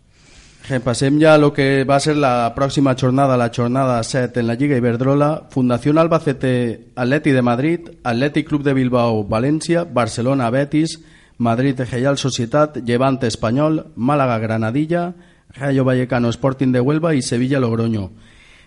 [0.69, 4.47] Eh, Passem ja a lo que va ser la pròxima jornada, la jornada 7 en
[4.47, 10.99] la Lliga Iberdrola, Fundación Albacete Atleti de Madrid, Atlètic Club de Bilbao València, Barcelona Betis,
[11.39, 15.15] Madrid Real Societat, Levante Espanyol, Málaga Granadilla,
[15.49, 18.11] Rayo Vallecano Sporting de Huelva y Sevilla Logroño.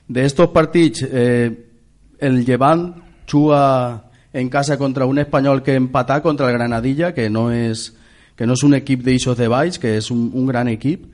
[0.08, 1.63] De estos partits, eh,
[2.24, 2.88] el Levant
[3.30, 7.92] juga en casa contra un espanyol que empatà contra el Granadilla, que no és,
[8.34, 11.06] que no és un equip d'eixos de baix, que és un, un gran equip,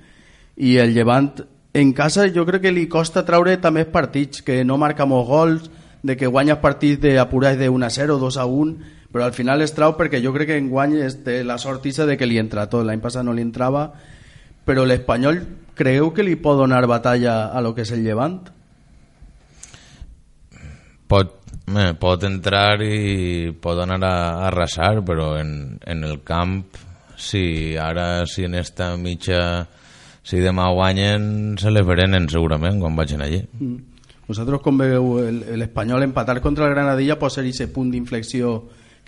[0.57, 1.33] i el Llevant
[1.73, 5.69] en casa jo crec que li costa traure també partits, que no marca molts gols,
[6.03, 9.63] de que guanyes partits d'apurats de 1 a 0, 2 a 1, però al final
[9.63, 12.27] es trau perquè jo crec que en guany és té la sort isa de que
[12.27, 12.87] li entra tot.
[12.87, 13.91] L'any passat no li entrava,
[14.65, 15.43] però l'Espanyol
[15.77, 18.41] creu que li pot donar batalla a lo que és el Llevant?
[21.11, 21.35] Pot,
[21.75, 26.63] eh, pot entrar i pot anar a, a arrasar, però en, en el camp,
[27.19, 29.67] si ara, si en esta mitja,
[30.23, 33.43] si demà guanyen, se les verenen segurament quan vagin allí.
[34.31, 35.17] Vosaltres com veieu
[35.59, 38.61] l'Espanyol empatar contra el Granadilla pot ser ese punt d'inflexió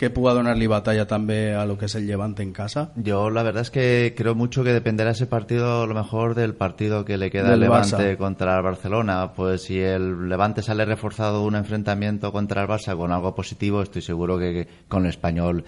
[0.03, 2.89] que puga donar-li batalla també a lo que és el Llevant en casa?
[2.95, 6.55] Yo la verdad es que creo mucho que dependerá ese partido a lo mejor del
[6.55, 8.17] partido que le queda al Levante Barça.
[8.17, 9.31] contra el Barcelona.
[9.33, 13.81] Pues si el Levante sale reforzado de un enfrentamiento contra el Barça con algo positivo,
[13.81, 15.63] estoy seguro que, con el español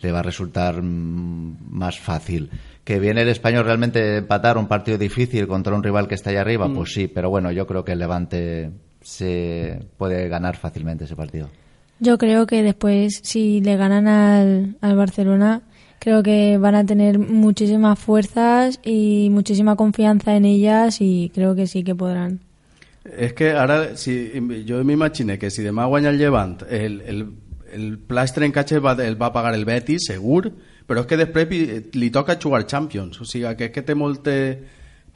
[0.00, 2.48] le va a resultar mm, más fácil.
[2.84, 6.36] Que viene el español realmente empatar un partido difícil contra un rival que está ahí
[6.36, 6.74] arriba, Mm.
[6.74, 8.70] pues sí, pero bueno, yo creo que el Levante
[9.02, 11.48] se puede ganar fácilmente ese partido.
[12.00, 15.62] Yo creo que después, si le ganan al, al Barcelona,
[15.98, 21.66] creo que van a tener muchísimas fuerzas y muchísima confianza en ellas y creo que
[21.66, 22.40] sí que podrán.
[23.04, 24.28] És que ara, si,
[24.68, 27.22] jo m'imagine que si demà guanya el Llevant, el, el,
[27.72, 30.50] el pla estrencatge el va, el va pagar el Betis, segur,
[30.86, 31.48] però és que després
[31.96, 34.36] li, toca jugar Champions, o sigui que és que té, molt, té,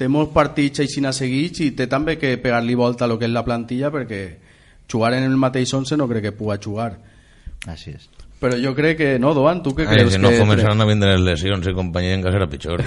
[0.01, 3.33] té molts partits així seguits i té també que pegar-li volta a lo que és
[3.33, 4.23] la plantilla perquè
[4.91, 6.99] jugar en el mateix 11 no crec que puga jugar.
[7.67, 8.09] Así es.
[8.41, 10.13] Però jo crec que no, Doan, tu què Ai, creus?
[10.13, 12.83] si no que començaran a vindre les lesions i companyia en casa era pitjor.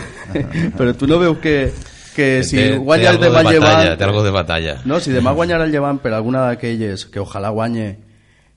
[0.77, 1.71] Però tu no veus que,
[2.13, 3.97] que si té, guanya té el algo de demà batalla, Llevant...
[3.97, 4.75] té algo de batalla.
[4.85, 7.87] No, si demà guanyarà el Llevant per alguna d'aquelles, que ojalà guanye,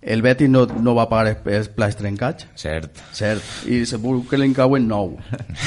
[0.03, 2.49] el Betis no, no va pagar el, el pla estrencatge.
[2.57, 3.01] Cert.
[3.13, 3.45] Cert.
[3.69, 5.17] I segur que li cauen nou.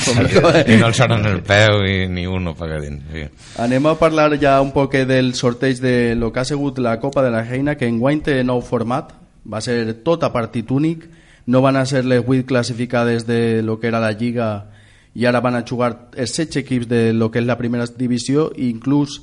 [0.65, 3.03] I no alçaran el peu i ni un no paga dins.
[3.13, 3.27] Sí.
[3.61, 7.21] Anem a parlar ja un poc del sorteig de lo que ha sigut la Copa
[7.21, 9.13] de la Reina, que enguany té nou format,
[9.45, 11.05] va ser tot a partit únic,
[11.45, 14.69] no van a ser les 8 classificades de lo que era la Lliga
[15.13, 18.49] i ara van a jugar els 16 equips de lo que és la primera divisió
[18.55, 19.19] i inclús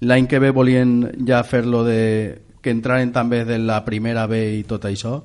[0.00, 4.62] l'any que ve volien ja fer-lo de que entraren també de la primera B i
[4.64, 5.20] tot això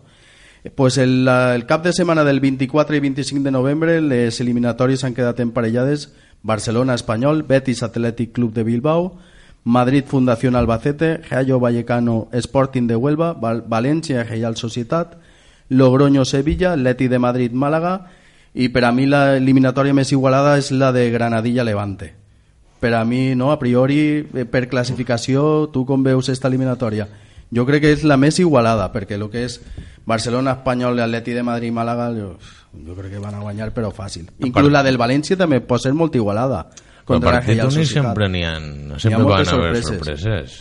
[0.76, 5.16] pues el, el cap de setmana del 24 i 25 de novembre les eliminatòries han
[5.16, 6.10] quedat emparellades
[6.44, 9.18] Barcelona Espanyol, Betis Athletic Club de Bilbao,
[9.64, 15.18] Madrid Fundación Albacete, Rayo Vallecano Sporting de Huelva, Val- València Real Societat,
[15.70, 18.08] Logroño Sevilla, Leti de Madrid Málaga
[18.54, 22.14] i per a mi la eliminatòria més igualada és la de Granadilla Levante.
[22.80, 24.00] Per a mi, no, a priori,
[24.34, 27.08] eh, per classificació, tu com veus esta eliminatòria?
[27.56, 29.60] Jo crec que és la més igualada, perquè el que és
[30.06, 32.36] Barcelona, Espanyol, Atleti de Madrid, Màlaga, jo,
[32.86, 34.28] jo crec que van a guanyar, però fàcil.
[34.46, 36.68] Inclús la del València també pot ser molt igualada.
[36.70, 38.12] Però Contra Real únic Societat.
[38.12, 40.20] sempre n'hi ha, ha sempre moltes van haver sorpreses.
[40.22, 40.60] sorpreses.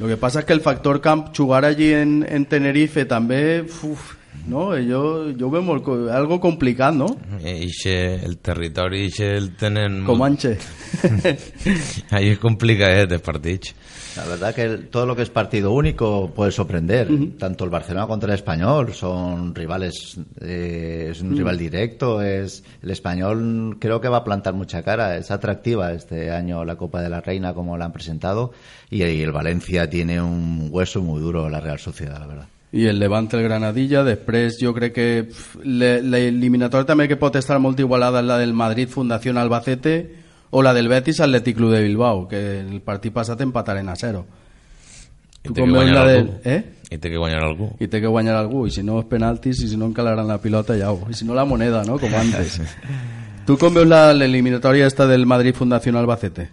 [0.00, 4.14] Lo que pasa es que el factor camp, jugar allí en, en Tenerife també, uf,
[4.50, 4.68] no?
[4.74, 7.06] Veu molt, co- algo complicat, no?
[7.40, 7.94] Ixe,
[8.26, 10.02] el territori ixe el tenen...
[10.04, 10.58] Com molt- Anche.
[12.10, 13.74] Ahí es complicadet, els partits.
[14.16, 17.08] La verdad que el- todo lo que es partido único puede sorprender.
[17.38, 22.20] Tanto el Barcelona contra el Español son rivales, eh, es un rival directo.
[22.20, 25.16] Es el Español creo que va a plantar mucha cara.
[25.16, 28.52] Es atractiva este año la Copa de la Reina como la han presentado
[28.90, 32.48] y, y el Valencia tiene un hueso muy duro la Real Sociedad, la verdad.
[32.72, 37.34] I el Levante el Granadilla després jo crec que pf, le- l'eliminatòria també que pot
[37.36, 39.94] estar molt igualada és la del Madrid Fundació Albacete
[40.50, 44.24] o la del Betis Atlètic Club de Bilbao que el partit passat empataren a 0
[45.42, 46.32] I té que guanyar la algú.
[46.44, 46.64] del- eh?
[46.90, 47.70] I té que guanyar algú.
[47.80, 50.38] i té que guanyar algú i si no és penaltis i si no encalaran la
[50.38, 51.98] pilota ja ho, i si no la moneda, no?
[51.98, 52.60] com antes
[53.46, 56.48] tu com veus la- l'eliminatòria esta del Madrid Fundació Albacete?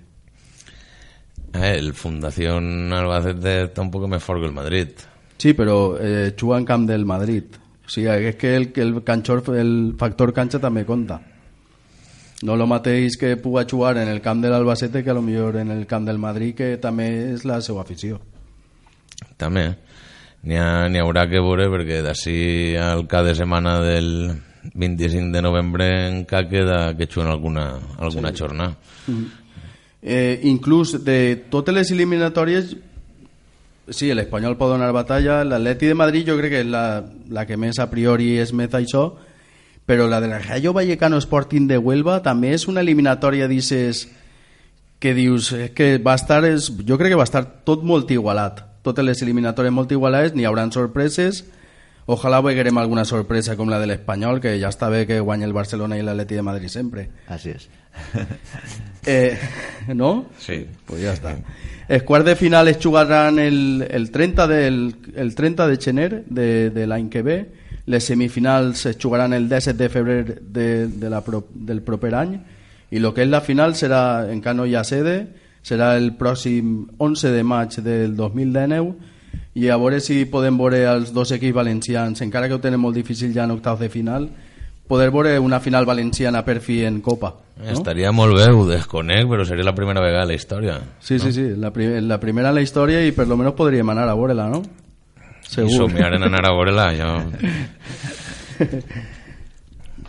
[1.53, 4.89] Eh, el Fundación Albacete está un poco mejor que el Madrid.
[5.37, 7.43] Sí, però eh, en camp del Madrid.
[7.85, 11.21] O sigui, és que el, el, canxor, el factor canxa també compta.
[12.43, 15.57] No lo mateix que puga jugar en el camp de l'Albacete que a lo millor
[15.57, 18.19] en el camp del Madrid, que també és la seva afició.
[19.37, 19.71] També.
[20.47, 24.35] N'hi ha, n'hi haurà que veure perquè d'ací al cap de setmana del
[24.73, 28.37] 25 de novembre encara queda que juguen alguna, alguna sí.
[28.37, 28.77] jornada.
[30.01, 32.75] Eh, inclús de totes les eliminatòries
[33.89, 37.57] sí, l'Espanyol pot donar batalla l'Atleti de Madrid jo crec que és la, la que
[37.57, 39.09] més a priori és més això
[39.87, 44.07] però la del Rayo Vallecano Sporting de Huelva també és una eliminatòria dices
[44.99, 48.63] que dius és que va estar és, jo crec que va estar tot molt igualat
[48.83, 51.45] totes les eliminatòries molt igualades n'hi hauran sorpreses
[52.07, 55.55] ojalà veurem alguna sorpresa com la de l'Espanyol que ja està bé que guanya el
[55.55, 57.69] Barcelona i l'Atleti de Madrid sempre Así es.
[59.05, 59.37] eh,
[59.87, 60.25] ¿No?
[60.39, 60.67] Sí.
[60.85, 61.37] Pues ya está.
[61.87, 66.85] Els quarts de final es el, el 30 del, el 30 de gener de, de
[66.85, 67.37] l'any que ve.
[67.85, 72.37] Les semifinals es jugaran el 17 de febrer de, de la pro, del proper any
[72.91, 75.27] i el que és la final serà, encara no hi sede,
[75.63, 78.95] serà el pròxim 11 de maig del 2019
[79.55, 82.95] i a veure si podem veure els dos equips valencians, encara que ho tenen molt
[82.95, 84.29] difícil ja en octaus de final,
[84.87, 87.33] poder veure una final valenciana per fi en Copa.
[87.57, 87.71] No?
[87.73, 90.79] Estaria molt bé, ho desconec, però seria la primera vegada a la història.
[90.99, 93.89] Sí, sí, sí, la, pri la primera en la història i per lo menos podríem
[93.89, 94.63] anar a veure-la, no?
[95.47, 97.11] I somiar en anar a veure-la, jo...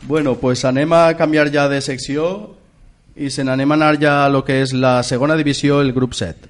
[0.09, 2.57] Bueno, pues anem a canviar ja de secció
[3.13, 6.15] i se n'anem a anar ja a lo que és la segona divisió, el grup
[6.17, 6.49] 7.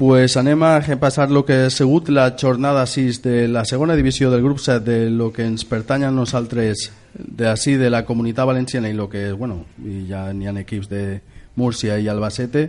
[0.00, 4.30] Pues anem a repassar lo que ha sigut la jornada 6 de la segona divisió
[4.30, 8.48] del grup 7 de lo que ens pertany a nosaltres de així de la comunitat
[8.48, 11.20] valenciana i lo que bueno, i ja n'hi ha equips de
[11.54, 12.62] Múrcia i Albacete.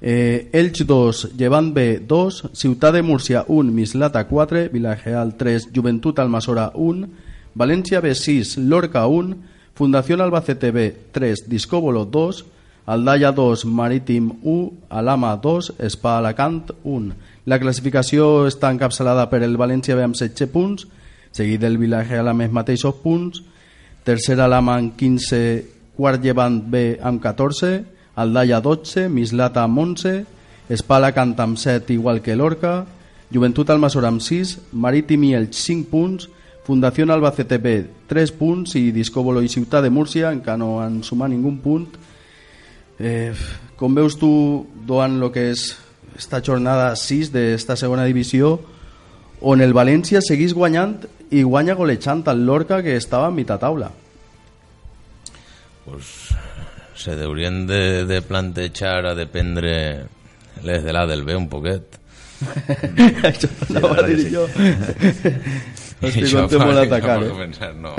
[0.00, 6.18] Eh, Elx 2, Llevant B 2, Ciutat de Múrcia 1, Mislata 4, Vilareal 3, Joventut
[6.18, 7.10] Almasora 1,
[7.54, 9.36] València B 6, Lorca 1,
[9.74, 12.46] Fundació Albacete B 3, Discóbolo 2,
[12.86, 17.14] Aldaya 2, Marítim 1, Alama 2, Spa Alacant 1.
[17.48, 20.84] La classificació està encapçalada per el València B amb 16 punts,
[21.32, 23.40] seguit del Vilareal amb els mateixos punts,
[24.04, 25.40] tercer Alama amb 15,
[25.96, 27.72] quart Llevant B amb 14,
[28.20, 30.14] Aldaya 12, Mislata amb 11,
[30.76, 32.82] Spa Alacant amb 7 igual que l'Orca,
[33.32, 36.28] Joventut Almasora amb 6, Marítim i Elx 5 punts,
[36.64, 41.28] Fundació Albacete B 3 punts i Discóbolo i Ciutat de Múrcia encara no han sumat
[41.28, 41.90] ningú punt
[42.98, 43.32] Eh,
[43.76, 45.64] com veus tu, Doan, lo que és
[46.16, 48.60] esta jornada 6 d'esta segona divisió
[49.42, 51.00] on el València seguís guanyant
[51.34, 53.90] i guanya golejant al Lorca que estava a mitad taula
[55.84, 56.28] pues,
[56.94, 60.06] se deurien de, de plantejar a dependre
[60.62, 61.98] les de la del B un poquet.
[63.26, 64.46] això no va dir jo
[66.04, 67.30] Això content fa- molt atacar eh?
[67.38, 67.94] pensar, no.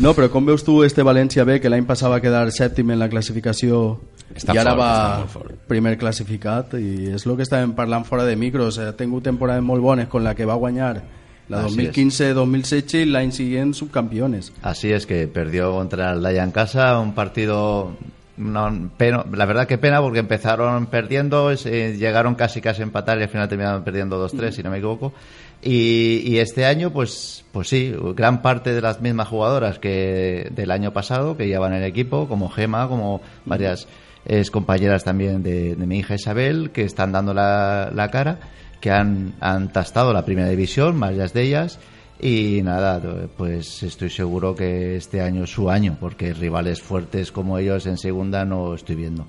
[0.00, 2.98] No, però com veus tu este València B que l'any passat va quedar sèptim en
[2.98, 3.98] la classificació
[4.34, 5.54] Està i ara fort, va fort.
[5.68, 9.82] primer classificat i és el que estàvem parlant fora de micros ha tingut temporades molt
[9.82, 11.02] bones con la que va guanyar
[11.50, 11.92] la Así es.
[11.96, 17.12] 2015-2016 y l'any siguiente subcampeones Así es que perdió contra el Daya en casa, un
[17.12, 17.90] partido
[18.36, 23.18] no, pena- la verdad que pena porque empezaron perdiendo, se- llegaron casi casi a empatar
[23.18, 25.12] y al final terminaron perdiendo 2-3 si no me equivoco.
[25.62, 30.70] Y, y este año pues pues sí, gran parte de las mismas jugadoras que del
[30.70, 33.88] año pasado que llevan el equipo, como Gema, como varias
[34.24, 38.38] ex compañeras también de, mi hija Isabel que están dando la, la cara,
[38.80, 41.78] que han, han tastado la primera división, varias de ellas
[42.20, 43.00] y nada,
[43.36, 47.96] pues estoy seguro que este año es su año, porque rivales fuertes como ellos en
[47.96, 49.26] segunda no estoy viendo.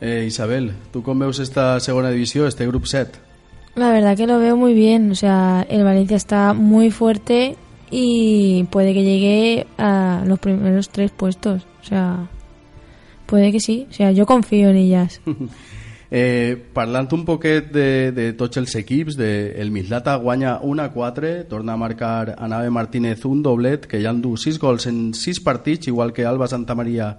[0.00, 3.33] Eh, Isabel, ¿tú com veus esta segona divisió, este grup 7?
[3.74, 5.10] La verdad que lo veo muy bien.
[5.10, 7.56] O sea, el Valencia está muy fuerte
[7.90, 11.66] y puede que llegue a los primeros tres puestos.
[11.82, 12.28] O sea,
[13.26, 13.86] puede que sí.
[13.90, 15.20] O sea, yo confío en ellas.
[16.16, 20.92] Eh, parlant un poquet de, de tots els equips, de, el Mislata guanya 1 a
[20.94, 24.86] 4, torna a marcar a Nave Martínez un doblet, que ja han du 6 gols
[24.86, 27.18] en 6 partits, igual que Alba Santa Maria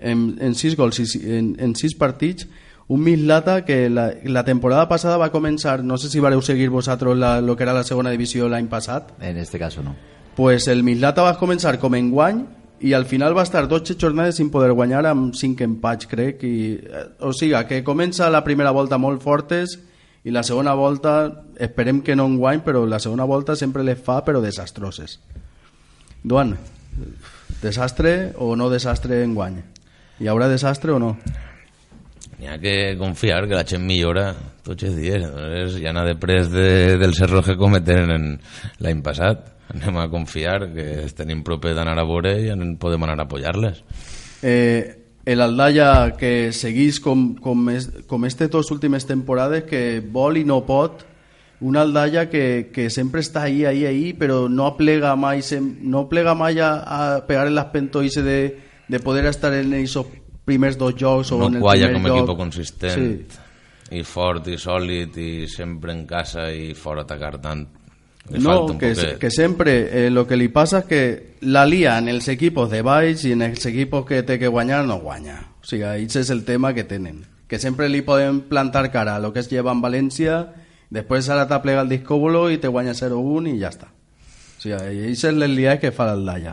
[0.00, 2.48] en, en 6 gols en, en 6 partits,
[2.88, 7.16] un Mislata que la, la temporada passada va començar, no sé si vareu seguir vosaltres
[7.16, 9.94] la, lo que era la segona divisió l'any passat, En este caso no.
[10.34, 12.46] pues el Mislata va començar com en guany
[12.80, 16.44] i al final va estar 12 jornades sin poder guanyar amb 5 empats, crec.
[16.44, 19.78] I, eh, o sigui, que comença la primera volta molt fortes
[20.24, 23.98] i la segona volta, esperem que no en guany, però la segona volta sempre les
[23.98, 25.18] fa, però desastroses.
[26.22, 26.56] Duan,
[27.62, 29.60] desastre o no desastre en guany?
[30.20, 31.16] Hi haurà desastre o no?
[32.38, 34.30] N'hi ha que confiar que la gent millora
[34.62, 35.24] tots els dies.
[35.26, 38.28] Entonces, ja n'ha de pres de, dels errors que cometen en
[38.84, 39.48] l'any passat.
[39.74, 43.82] Anem a confiar que tenim proper d'anar a veure i podem anar a apoyar-les.
[44.46, 50.38] Eh, el Aldaya que seguís com, com, es, com este dos últimes temporades que vol
[50.38, 51.04] i no pot
[51.60, 55.42] un Aldaya que, que sempre està ahí, ahí, ahí però no plega mai
[55.82, 58.56] no plega mai a, a pegar en las pentoises de,
[58.88, 60.06] de poder estar en esos
[60.48, 62.18] primers dos jocs o No en el primer com a joc.
[62.18, 63.42] equipo consistent sí.
[64.00, 67.66] i fort i sòlid i sempre en casa i fora atacar tant.
[68.28, 69.18] Le No, falta que, poquet.
[69.18, 69.76] que siempre
[70.06, 73.32] eh, lo que le pasa es que la lía en els equipos de baix i
[73.32, 75.38] en els equipos que té que guanyar no guanya.
[75.62, 77.24] O sigui, ese és el tema que tenen.
[77.48, 80.42] Que sempre li poden plantar cara a lo que es lleva en València,
[80.92, 83.88] després ara t'aplega el discòbolo i te guanya 0-1 i ja està.
[83.88, 84.76] O sigui,
[85.08, 86.52] això és l'enlià que fa l'Aldaya.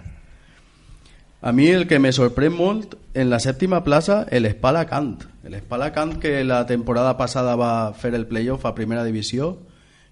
[1.46, 5.28] A mi el que me sorprèn molt, en la sèptima plaça, el Spalacant.
[5.46, 9.52] El Spalacant que la temporada passada va fer el playoff a primera divisió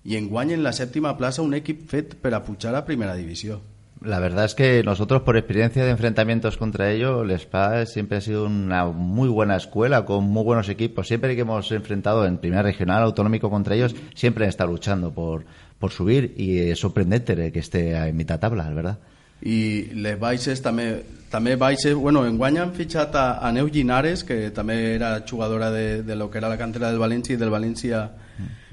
[0.05, 3.57] i enguany en la sèptima plaça un equip fet per a pujar a primera divisió.
[4.05, 8.21] La verdad es que nosotros, por experiencia de enfrentamientos contra ellos, el SPA siempre ha
[8.21, 11.07] sido una muy buena escuela, con muy buenos equipos.
[11.07, 15.45] Siempre que hemos enfrentado en primera regional, autonómico contra ellos, siempre han estado luchando por,
[15.79, 18.99] por subir y es sorprendente que esté en mitad tabla, verdad.
[19.43, 24.51] I les baixes també, també baixes, bueno, enguany han fitxat a, a Neu Ginares, que
[24.55, 28.05] també era jugadora de, de lo que era la cantera del València i del València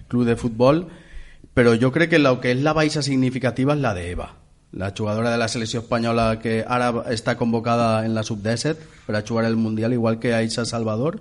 [0.09, 0.85] Club de Futbol,
[1.55, 4.29] però jo crec que lo que és la baixa significativa és la d'Eva,
[4.73, 9.25] la jugadora de la selecció espanyola que ara està convocada en la sub-17 per a
[9.27, 11.21] jugar el Mundial, igual que Aisha Salvador,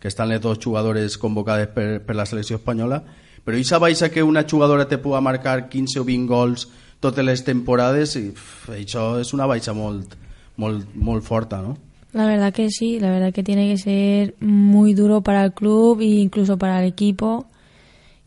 [0.00, 3.04] que estan les dos jugadores convocades per, per la selecció espanyola,
[3.44, 6.68] però aquesta baixa que una jugadora te pugui marcar 15 o 20 gols
[7.02, 10.14] totes les temporades, i, pff, això és una baixa molt,
[10.62, 11.76] molt, molt forta, no?
[12.12, 16.00] La verdad que sí, la verdad que tiene que ser muy duro para el club
[16.00, 17.46] e incluso para el equipo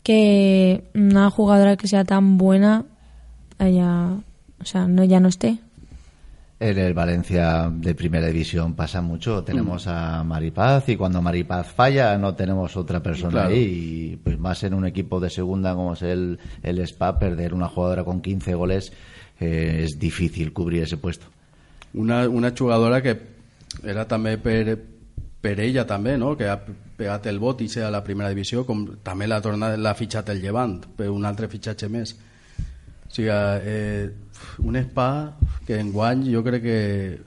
[0.02, 2.84] que una jugadora que sea tan buena
[3.58, 4.18] haya,
[4.60, 5.58] o sea, no ya no esté.
[6.58, 9.44] En el Valencia de primera división pasa mucho.
[9.44, 13.48] Tenemos a Maripaz y cuando Maripaz falla no tenemos otra persona Claro.
[13.50, 14.12] ahí.
[14.12, 17.68] Y pues más en un equipo de segunda como es el, el SPA, perder una
[17.68, 18.90] jugadora con 15 goles
[19.38, 21.26] eh, es difícil cubrir ese puesto.
[21.92, 23.20] Una, una jugadora que
[23.84, 24.78] era també per,
[25.40, 26.34] per ella també, no?
[26.36, 26.56] que ha
[26.96, 30.32] pegat el bot i ser a la primera divisió, com també l'ha tornat l'ha fitxat
[30.32, 32.14] el Llevant, per un altre fitxatge més.
[33.06, 34.10] O sigui, eh,
[34.58, 35.36] un spa
[35.66, 36.80] que en guany jo crec que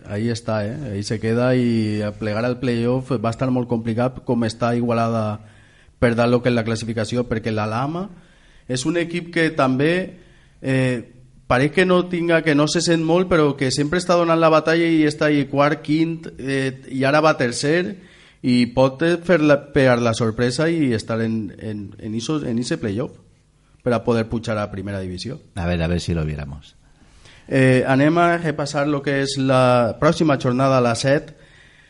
[0.07, 0.93] ahí està, eh?
[0.93, 5.39] ahí se queda i plegar al playoff va estar molt complicat com està igualada
[5.99, 8.07] per dar lo que és la classificació, perquè la Lama
[8.69, 9.91] és un equip que també
[10.61, 11.01] eh,
[11.49, 14.51] pareix que no tinga, que no se sent molt, però que sempre està donant la
[14.53, 17.97] batalla i està ahí quart, quint, eh, i ara va tercer,
[18.41, 22.77] i pot fer la, pegar la sorpresa i estar en, en, en, iso, en ese
[22.79, 23.17] playoff
[23.83, 25.39] per a poder pujar a primera divisió.
[25.55, 26.75] A ver, a ver si lo viéramos.
[27.47, 31.33] Eh, anem a repassar el que és la pròxima jornada a la 7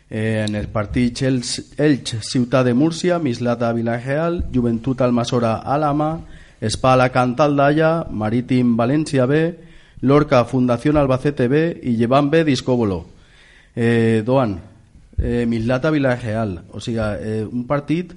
[0.10, 6.22] eh, en el partit Elx Ciutat de Múrcia, Mislata Vilareal, Joventut Almasora Alama,
[6.62, 9.58] Spa Alacant Aldaya, Marítim València B,
[10.02, 13.06] Lorca Fundació Albacete B i Llevant B Discòbolo.
[13.76, 14.62] Eh, Doan,
[15.18, 18.14] eh, Mislata Vilareal, o sigui, eh, un partit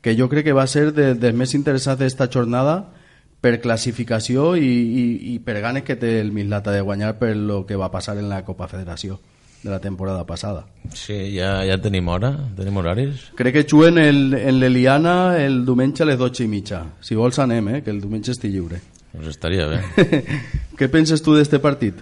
[0.00, 2.94] que jo crec que va ser de, dels més interessants d'esta jornada
[3.40, 7.64] per classificació i, i, i per ganes que té el Mislata de guanyar per lo
[7.66, 9.20] que va passar en la Copa Federació
[9.62, 10.64] de la temporada passada.
[10.94, 13.30] Sí, ja, ja tenim hora, tenim horaris.
[13.38, 16.82] Crec que juguen el, en l'Eliana el diumenge a les 12 i mitja.
[17.02, 18.82] Si vols anem, eh, que el diumenge estigui lliure.
[19.12, 19.80] Pues estaria bé.
[20.78, 21.98] Què penses tu d'este partit?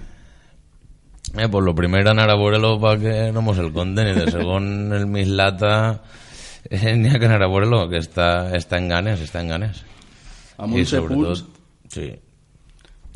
[1.34, 4.30] Eh, pues lo primero anar a veure-lo para que no mos el conten y de
[4.30, 6.02] segon el Mislata
[6.70, 9.82] eh, n'hi ha que anar a veure-lo que està, està en ganes, està en ganes.
[10.58, 11.44] Amb I 11 punts
[11.90, 12.12] sí,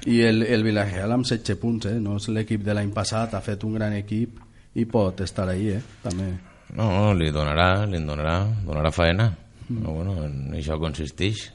[0.06, 1.98] i el, el Vilareal amb 16 punts, eh?
[1.98, 4.38] no és l'equip de l'any passat, ha fet un gran equip
[4.78, 5.82] i pot estar ahí, eh?
[6.04, 6.28] també.
[6.76, 9.32] no, no, li donarà, li donarà, donarà faena.
[9.68, 11.48] Però bueno, en això consisteix.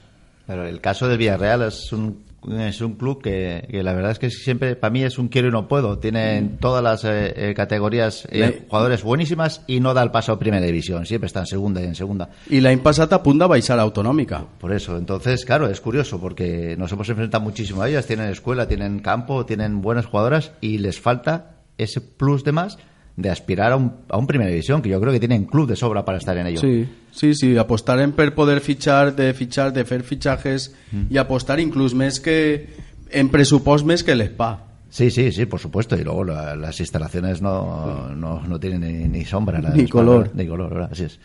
[0.45, 2.11] Pero el caso del Villarreal es un,
[2.51, 5.47] es un club que, que la verdad es que siempre, para mí es un quiero
[5.47, 5.99] y no puedo.
[5.99, 10.39] Tienen todas las eh, eh, categorías eh, jugadores buenísimas y no da el paso a
[10.39, 11.05] primera división.
[11.05, 12.29] Siempre está en segunda y en segunda.
[12.49, 14.43] I l'any passat a punt de baixar a autonòmica.
[14.59, 18.05] Por eso, entonces, claro, es curioso porque nos hemos enfrentado muchísimo a ellas.
[18.05, 22.77] Tienen escuela, tienen campo, tienen buenas jugadoras y les falta ese plus de más
[23.15, 25.75] de aspirar a un, a un primera división, que yo creo que tienen club de
[25.75, 26.59] sobra para estar en ello.
[26.59, 30.71] Sí, sí, sí, apostarem per poder fitxar, de fitxar, de fer fitxajes
[31.09, 32.67] i apostar inclús més que
[33.11, 34.57] en pressupost més que l'ESPA.
[34.89, 35.95] Sí, sí, sí, por supuesto.
[35.97, 39.59] Y luego la- las instalaciones no, no, no tienen ni, ni sombra.
[39.61, 40.31] la- Ni color.
[40.33, 41.19] Ni color, es.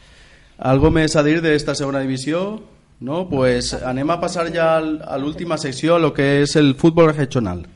[0.58, 2.62] Algo més a dir d'esta segona divisió?
[3.00, 3.28] No?
[3.28, 7.66] Pues anem a passar ja al, a l'última secció, lo que és el futbol regional.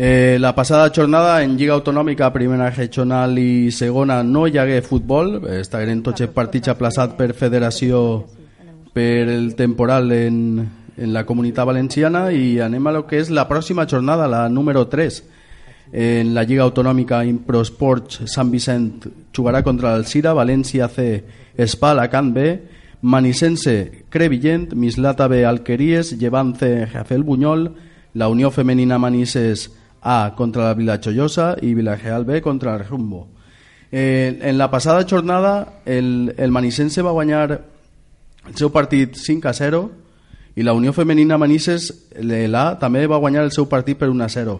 [0.00, 5.40] Eh, la passada jornada en Lliga Autonòmica, primera regional i segona no hi hagué futbol.
[5.58, 8.22] Estaven tots els partits aplaçats per federació
[8.94, 10.36] per el temporal en,
[10.94, 14.84] en la comunitat valenciana i anem a lo que és la pròxima jornada, la número
[14.86, 15.18] 3.
[15.90, 21.24] En la Lliga Autonòmica Improsports Sant Vicent jugarà contra el Cira, València C,
[21.56, 22.46] Espa, Alacant B,
[23.02, 27.72] Manisense, Crevillent, Mislata B, Alqueries, Llevant C, Jafel Bunyol,
[28.14, 29.72] la Unió Femenina Manises
[30.02, 33.28] A contra la Vila Chollosa i Vilareal B contra el Rumbo.
[33.90, 37.62] Eh, en la passada jornada el, el Manisense va guanyar
[38.46, 39.80] el seu partit 5 a 0
[40.56, 41.88] i la Unió Femenina Manises
[42.20, 44.58] l'A també va guanyar el seu partit per 1 a 0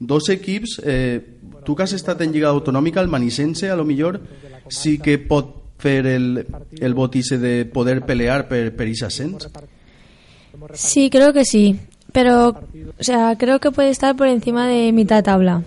[0.00, 1.20] dos equips eh,
[1.64, 4.20] tu que has estat en Lliga Autonòmica el Manisense a lo millor
[4.68, 6.44] sí que pot fer el,
[6.78, 9.48] el botice de poder pelear per, per ese ascens
[10.74, 11.78] Sí, creo que sí.
[12.18, 15.62] Pero, o sea, creo que puede estar por encima de mitad tabla.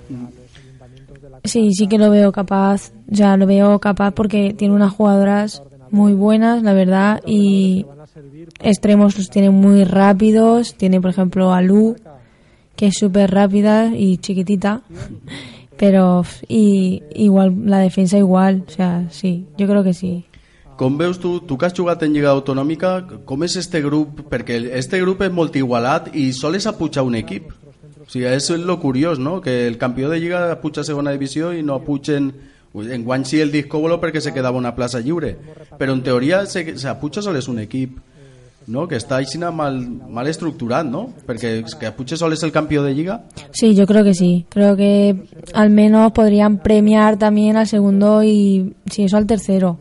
[1.45, 2.91] Sí, sí que lo veo capaz.
[3.09, 7.85] Sea, lo veo capaz porque tiene unas jugadoras muy buenas, la verdad, y
[8.59, 10.75] extremos los tiene muy rápidos.
[10.75, 11.95] Tiene, por ejemplo, a Lu,
[12.75, 14.81] que es súper rápida y chiquitita.
[15.77, 18.65] Pero, y igual, la defensa igual.
[18.67, 20.25] O sea, sí, yo creo que sí.
[20.81, 24.23] Com veus tu, tu que has jugat en Lliga Autonòmica, com és este grup?
[24.31, 27.51] Perquè este grup és molt igualat i sols apuja un equip.
[28.01, 29.35] O sigui, és lo curiós, no?
[29.45, 32.31] Que el campió de Lliga apuja a segona divisió i no apugen...
[32.73, 35.35] En guany sí el discòbolo perquè se quedava una plaça lliure.
[35.77, 37.99] Però en teoria se, se apuja sols un equip
[38.65, 38.87] no?
[38.87, 41.11] que està així mal, mal estructurat, no?
[41.27, 43.19] Perquè és que apuja sols el campió de Lliga
[43.51, 44.47] Sí, yo creo que sí.
[44.49, 49.77] Creo que al menos podrían premiar también al segundo y, si eso, al tercero.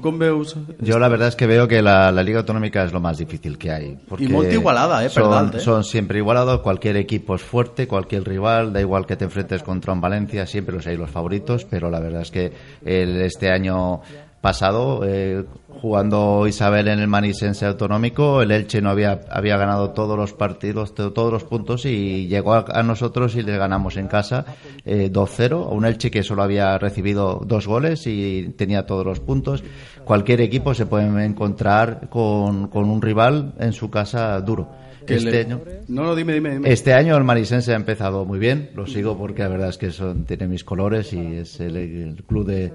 [0.00, 0.56] Com veus?
[0.80, 3.58] Yo la verdad es que veo que la, la Liga Autonómica es lo más difícil
[3.58, 3.98] que hay.
[4.08, 5.60] porque Y muy igualada, eh, son, dalt, eh.
[5.60, 9.92] son siempre igualados, cualquier equipo es fuerte, cualquier rival, da igual que te enfrentes contra
[9.92, 12.52] un Valencia, siempre los hay los favoritos, pero la verdad es que
[12.84, 14.00] el, este año
[14.40, 15.44] pasado, eh,
[15.80, 20.94] jugando Isabel en el Manisense Autonómico, el Elche no había, había ganado todos los partidos,
[20.94, 24.44] to- todos los puntos y llegó a, a nosotros y le ganamos en casa
[24.84, 29.20] eh, 2-0 a un Elche que solo había recibido dos goles y tenía todos los
[29.20, 29.62] puntos.
[30.04, 34.70] Cualquier equipo se puede encontrar con, con un rival en su casa duro.
[35.08, 36.50] Este le- año, No, no, dime, dime.
[36.54, 36.72] dime.
[36.72, 39.92] este año el Manisense ha empezado muy bien, lo sigo porque la verdad es que
[39.92, 42.72] son, tiene mis colores y es el, el club de,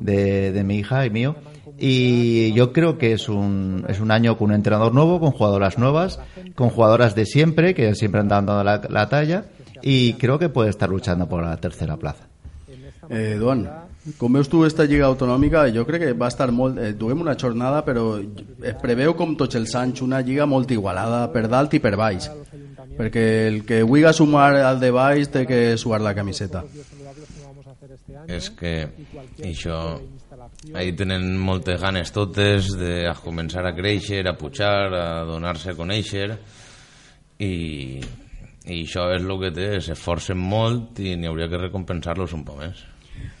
[0.00, 1.36] de, de mi hija y mío.
[1.78, 5.78] Y yo creo que es un, es un año con un entrenador nuevo, con jugadoras
[5.78, 6.20] nuevas,
[6.54, 9.44] con jugadoras de siempre, que siempre han dado la, la talla,
[9.82, 12.28] y creo que puede estar luchando por la tercera plaza.
[13.10, 13.64] Eh, Duan,
[14.18, 15.64] com veus tu esta Lliga Autonòmica?
[15.72, 16.76] Jo crec que va estar molt...
[16.76, 21.22] Eh, duem una jornada, però es preveu com tots els anys una lliga molt igualada
[21.32, 22.28] per dalt i per baix.
[22.98, 26.64] Perquè el que vulgui sumar al de baix té que suar la camiseta.
[28.28, 28.74] És que
[29.40, 29.80] això
[30.74, 35.78] ahí tenen moltes ganes totes de a començar a créixer, a pujar, a donar-se a
[35.78, 36.28] conèixer
[37.38, 38.00] i,
[38.66, 42.62] i això és el que té, s'esforcen molt i n'hi hauria que recompensar-los un poc
[42.64, 42.82] més.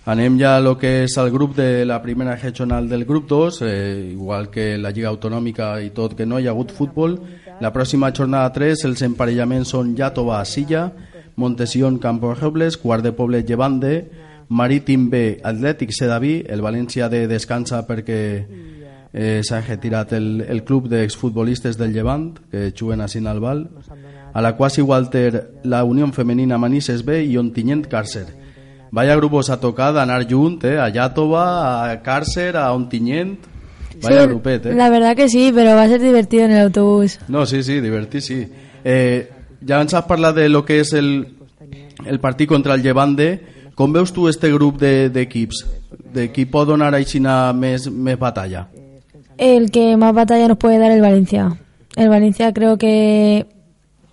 [0.08, 3.58] Anem ja a lo que és el grup de la primera regional del grup 2,
[3.62, 7.18] eh, igual que la Lliga Autonòmica i tot, que no hi ha hagut futbol.
[7.60, 10.86] La pròxima jornada 3, els emparellaments són Jàtova, Silla,
[11.36, 13.92] Montesión, Campos Robles, Quart de Poblet, Llevande,
[14.48, 18.20] Marítim B, Atlètic Sedaví, el València de descansa perquè
[19.12, 23.66] eh, s'ha retirat el, el club d'exfutbolistes del Llevant, que juguen a Sinalbal,
[24.32, 28.26] a la Quasi Walter, la Unió Femenina Manises B i Ontinyent Càrcer.
[28.90, 30.78] Vaya grupos a tocar d'anar junt, eh?
[30.80, 31.44] a Llàtova,
[31.90, 33.36] a Càrcer, a Ontinyent...
[34.02, 34.74] Vaya Sí, grupet, eh?
[34.74, 37.18] La verdad que sí, pero va a ser divertido en el autobús.
[37.26, 38.46] No, sí, sí, divertit, sí.
[38.84, 39.28] Eh,
[39.66, 41.26] ja ens has parlat de lo que és el,
[42.06, 43.57] el partit contra el Llevande.
[43.78, 45.60] Com veus tu este grup de- d'equips?
[45.62, 48.66] De, de qui pot donar aixina més, més batalla?
[49.38, 51.44] El que más batalla nos puede dar el Valencia.
[51.96, 53.46] El Valencia creo que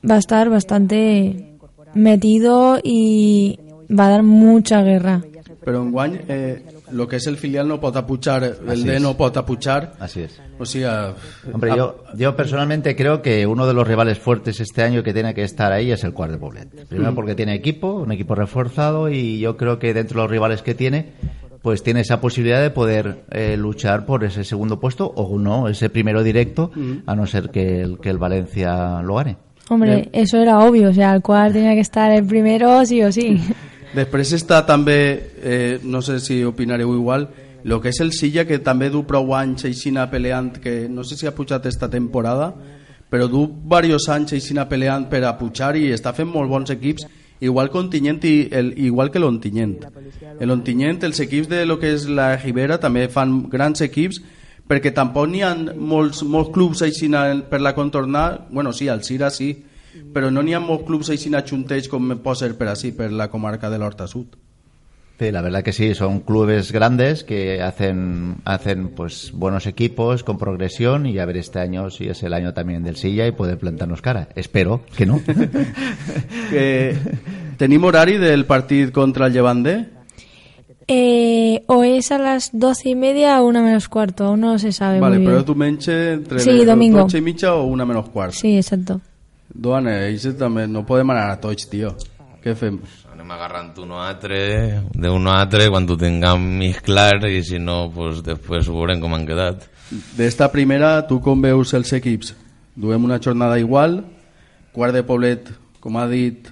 [0.07, 1.57] va a estar bastante
[1.95, 3.57] metido y
[3.89, 5.21] va a dar mucha guerra.
[5.65, 6.61] Però enguany, eh,
[6.91, 9.01] lo que és el filial no pot apujar, el Así D es.
[9.01, 9.93] no pot apujar.
[9.99, 10.39] Así es.
[10.59, 11.13] O sea,
[11.51, 15.13] Hombre, a- yo, yo personalmente creo que uno de los rivales fuertes este año que
[15.13, 16.87] tiene que estar ahí es el Cuart de Poblet.
[16.87, 17.15] Primero Mm.
[17.15, 20.75] porque tiene equipo, un equipo reforzado y yo creo que dentro de los rivales que
[20.75, 21.13] tiene,
[21.61, 25.89] pues tiene esa posibilidad de poder eh, luchar por ese segundo puesto o no, ese
[25.89, 26.97] primero directo, Mm.
[27.07, 29.37] a no ser que el, que el Valencia lo gane.
[29.67, 33.11] Hombre, eso era obvio, o sea, el cual tenía que estar el primero sí o
[33.11, 33.39] sí.
[33.95, 34.99] Després està també,
[35.41, 37.29] eh, no sé si opinareu igual,
[37.63, 41.15] lo que és el Silla, que també du prou anys aixina peleant, que no sé
[41.15, 42.51] si ha pujat esta temporada,
[43.09, 47.07] però du varios anys aixina peleant per a pujar i està fent molt bons equips,
[47.39, 49.77] igual que Ontinyent i el, igual que l'Ontinyent.
[50.39, 54.21] El Ontinyent, els equips de lo que és la Ribera també fan grans equips,
[54.67, 59.29] perquè tampoc n'hi ha molts, molts clubs aixina per la contornar, bueno, sí, al Sira
[59.29, 59.53] sí,
[60.13, 63.29] però no n'hi ha molts clubs aixina juntells com pot ser per així, per la
[63.29, 64.35] comarca de l'Horta Sud.
[65.17, 70.37] Sí, la verdad que sí, son clubes grandes que hacen, hacen pues buenos equipos con
[70.37, 73.57] progresión y a ver este año si es el año también del Silla y poder
[73.57, 74.27] plantarnos cara.
[74.35, 75.21] Espero que no.
[76.49, 76.97] Que
[77.57, 79.85] tenim horari del partit contra el Llevande?
[80.87, 84.71] Eh, o es a las doce y media o una menos cuarto, aún no se
[84.71, 85.45] sabe Vale, muy però bien.
[85.45, 86.99] diumenge entre Sí, domingo.
[86.99, 88.33] 12 i mitja o una menys quart.
[88.33, 89.01] Sí, exacto.
[89.55, 91.93] Duan, ells també no podem anar a tots, tio.
[92.43, 92.75] Què fem?
[93.13, 94.37] Anem agarrant uno a altre,
[94.91, 98.75] de uno a altre, quan ho tinguem més clar, i si no, pues, després ho
[98.75, 99.63] veurem com han quedat.
[100.17, 102.35] D'esta primera, tu com veus els equips?
[102.75, 104.01] Duem una jornada igual,
[104.75, 105.49] quart de Poblet,
[105.79, 106.51] com ha dit,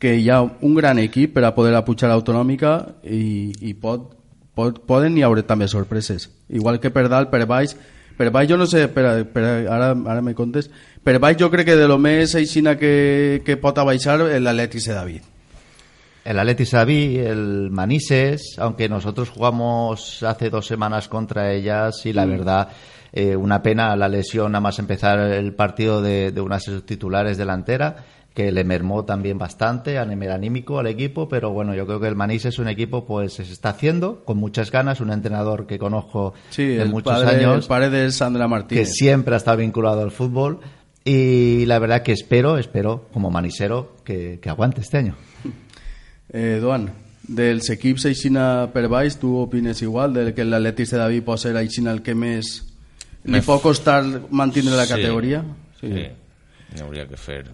[0.00, 4.10] que hi ha un gran equip per a poder apujar l'autonòmica i, i pot,
[4.56, 6.30] pot, poden hi haure també sorpreses.
[6.48, 7.76] Igual que per dalt, per baix,
[8.16, 10.70] per baix jo no sé, per, per, ara, ara me contes,
[11.02, 14.94] per baix jo crec que de lo més aixina que, que pot abaixar l'Atleti de
[14.94, 15.30] David.
[16.24, 22.24] El Atleti Sabi, el Manises, aunque nosotros jugamos hace dos semanas contra ellas y la
[22.24, 22.68] verdad,
[23.12, 26.86] eh, una pena la lesión nada más empezar el partido de, de unas de sus
[26.86, 27.96] titulares delantera,
[28.34, 32.08] que le mermó también bastante a nivel anímico al equipo, pero bueno, yo creo que
[32.08, 35.78] el Manises es un equipo pues se está haciendo con muchas ganas, un entrenador que
[35.78, 38.92] conozco Sí, de el muchos padre, el años, padre de Sandra que Martínez.
[38.92, 40.58] siempre ha estado vinculado al fútbol
[41.04, 45.14] y la verdad que espero, espero como manisero que, que aguante este año.
[46.36, 46.88] Eh, Duan,
[47.28, 51.52] dels equips aixina per baix, tu opines igual, del que l'Atleti de David pot ser
[51.60, 52.48] aixina el que més
[53.22, 54.00] li Me pot costar
[54.34, 55.44] mantenir la Sí, categoria?
[55.78, 55.92] Sí,
[56.82, 57.44] hauria que fer.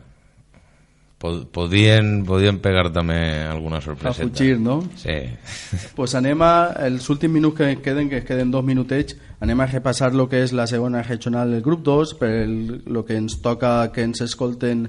[1.20, 4.22] Pod- Podien, podien pegar també alguna A sorpresa.
[4.24, 4.78] fugir, no?
[4.96, 5.18] Sí.
[5.96, 10.14] pues anem a, els últims minuts que queden, que queden dos minutets, anem a repassar
[10.14, 13.92] el que és la segona regional del grup 2, per el, lo que ens toca
[13.92, 14.86] que ens escolten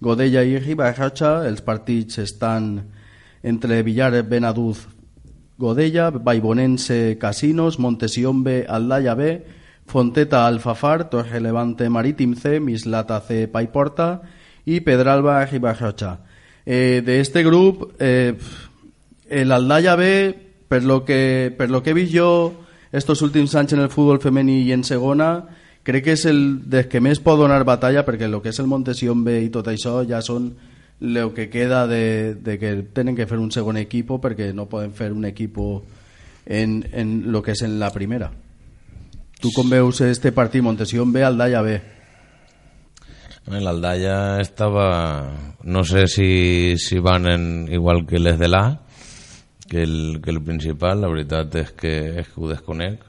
[0.00, 2.80] Godella i Ribarratxa, els partits estan
[3.42, 4.86] entre Villar Benaduz
[5.58, 9.44] Godella, Baibonense Casinos, Montesión B, Aldaya B,
[9.86, 14.22] Fonteta Alfafar, Torre Levante Marítim C, Mislata C, Paiporta
[14.64, 16.20] y Pedralba Ribarratxa.
[16.66, 18.34] Eh, de este grup, eh,
[19.28, 20.34] el Aldaya B,
[20.68, 24.62] per lo que, per lo que vist jo estos últims anys en el futbol femení
[24.62, 25.44] i en segona,
[25.84, 28.70] crec que és el dels que més pot donar batalla perquè el que és el
[28.70, 30.52] Montesión B i tot això ja són
[31.02, 34.94] el que queda de, de que tenen que fer un segon equip perquè no poden
[34.94, 35.58] fer un equip
[36.46, 38.30] en, en lo que és en la primera.
[39.40, 41.80] Tu com veus este partit Montesión B, Aldaya B?
[43.46, 45.30] L'Aldalla estava...
[45.64, 48.80] No sé si, si van en, igual que les de l'A,
[49.68, 53.02] que el, que el principal, la veritat és que, és que ho desconec.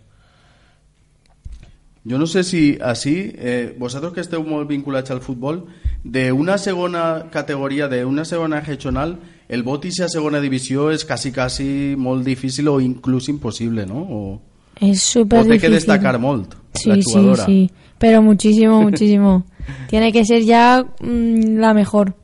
[2.05, 5.63] Jo no sé si així, eh, vosaltres que esteu molt vinculats al futbol,
[6.03, 9.17] de una segona categoria, de una segona regional,
[9.49, 14.03] el vot i a segona divisió és quasi, quasi molt difícil o inclús impossible, no?
[14.03, 14.41] O,
[14.75, 15.79] Es súper o té que difícil.
[15.79, 17.71] destacar molt Sí, la sí, sí.
[17.97, 19.45] Pero muchísimo, muchísimo.
[19.89, 22.15] Tiene que ser ya mm, la mejor.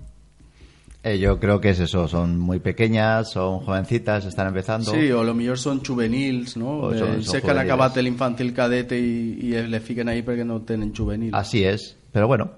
[1.04, 4.91] Eh, yo creo que es eso, son muy pequeñas, son jovencitas, están empezando.
[4.91, 6.91] Sí, o lo millor són juvenils, no?
[6.93, 7.64] Eh, sé que han juveniles.
[7.66, 11.34] acabat l'infantil cadete i, i le fiquen ahí perquè no tenen juvenil.
[11.34, 12.52] Así es, pero bueno,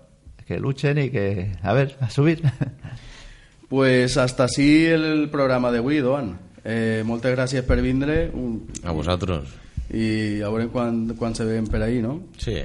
[0.46, 2.41] que luchen y que, a ver, a subir.
[3.70, 6.36] Pues hasta així el programa d'avui, Doan.
[6.64, 8.30] Eh, moltes gràcies per vindre.
[8.30, 9.50] Un, A vosaltres.
[9.94, 12.20] I a veure quan, quan se veiem per ahí, no?
[12.38, 12.58] Sí.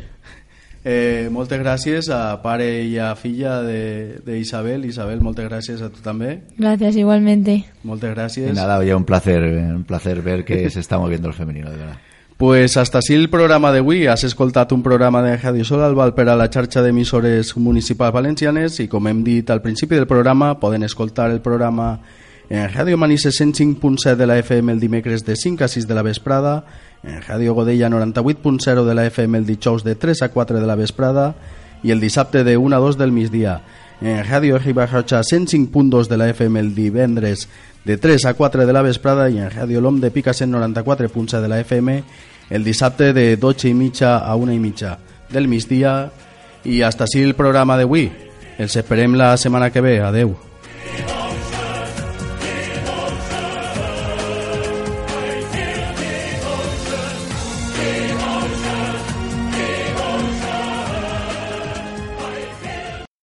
[0.85, 3.59] Eh, moltes gràcies a pare i a filla
[4.25, 4.85] d'Isabel.
[4.89, 6.41] Isabel, moltes gràcies a tu també.
[6.57, 7.65] Gracias, igualmente.
[7.83, 8.55] Moltes Y gràcies.
[8.55, 11.97] nada, oye, un placer, un placer ver que se está moviendo el femenino, de verdad.
[12.39, 14.07] Pues hasta així el programa d'avui.
[14.07, 18.15] Has escoltat un programa de Radio Sol al Val per a la xarxa d'emissores municipals
[18.15, 21.99] valencianes i com hem dit al principi del programa poden escoltar el programa
[22.49, 26.03] en Radio Manises 105.7 de la FM el dimecres de 5 a 6 de la
[26.03, 26.65] vesprada,
[27.03, 30.75] en Radio Godella 98.0 de la FM el dijous de 3 a 4 de la
[30.75, 31.35] vesprada
[31.83, 33.63] i el dissabte de 1 a 2 del migdia.
[34.01, 37.49] En Radio Ribajocha 105.2 de la FM el divendres
[37.85, 41.49] de 3 a 4 de la vesprada i en Radio Lom de Pica 194.7 de
[41.49, 42.03] la FM
[42.51, 44.99] el dissabte de 12 i mitja a 1 i mitja
[45.31, 46.11] del migdia
[46.65, 48.09] i hasta així el programa d'avui.
[48.59, 49.99] Els esperem la setmana que ve.
[50.03, 50.35] Adeu.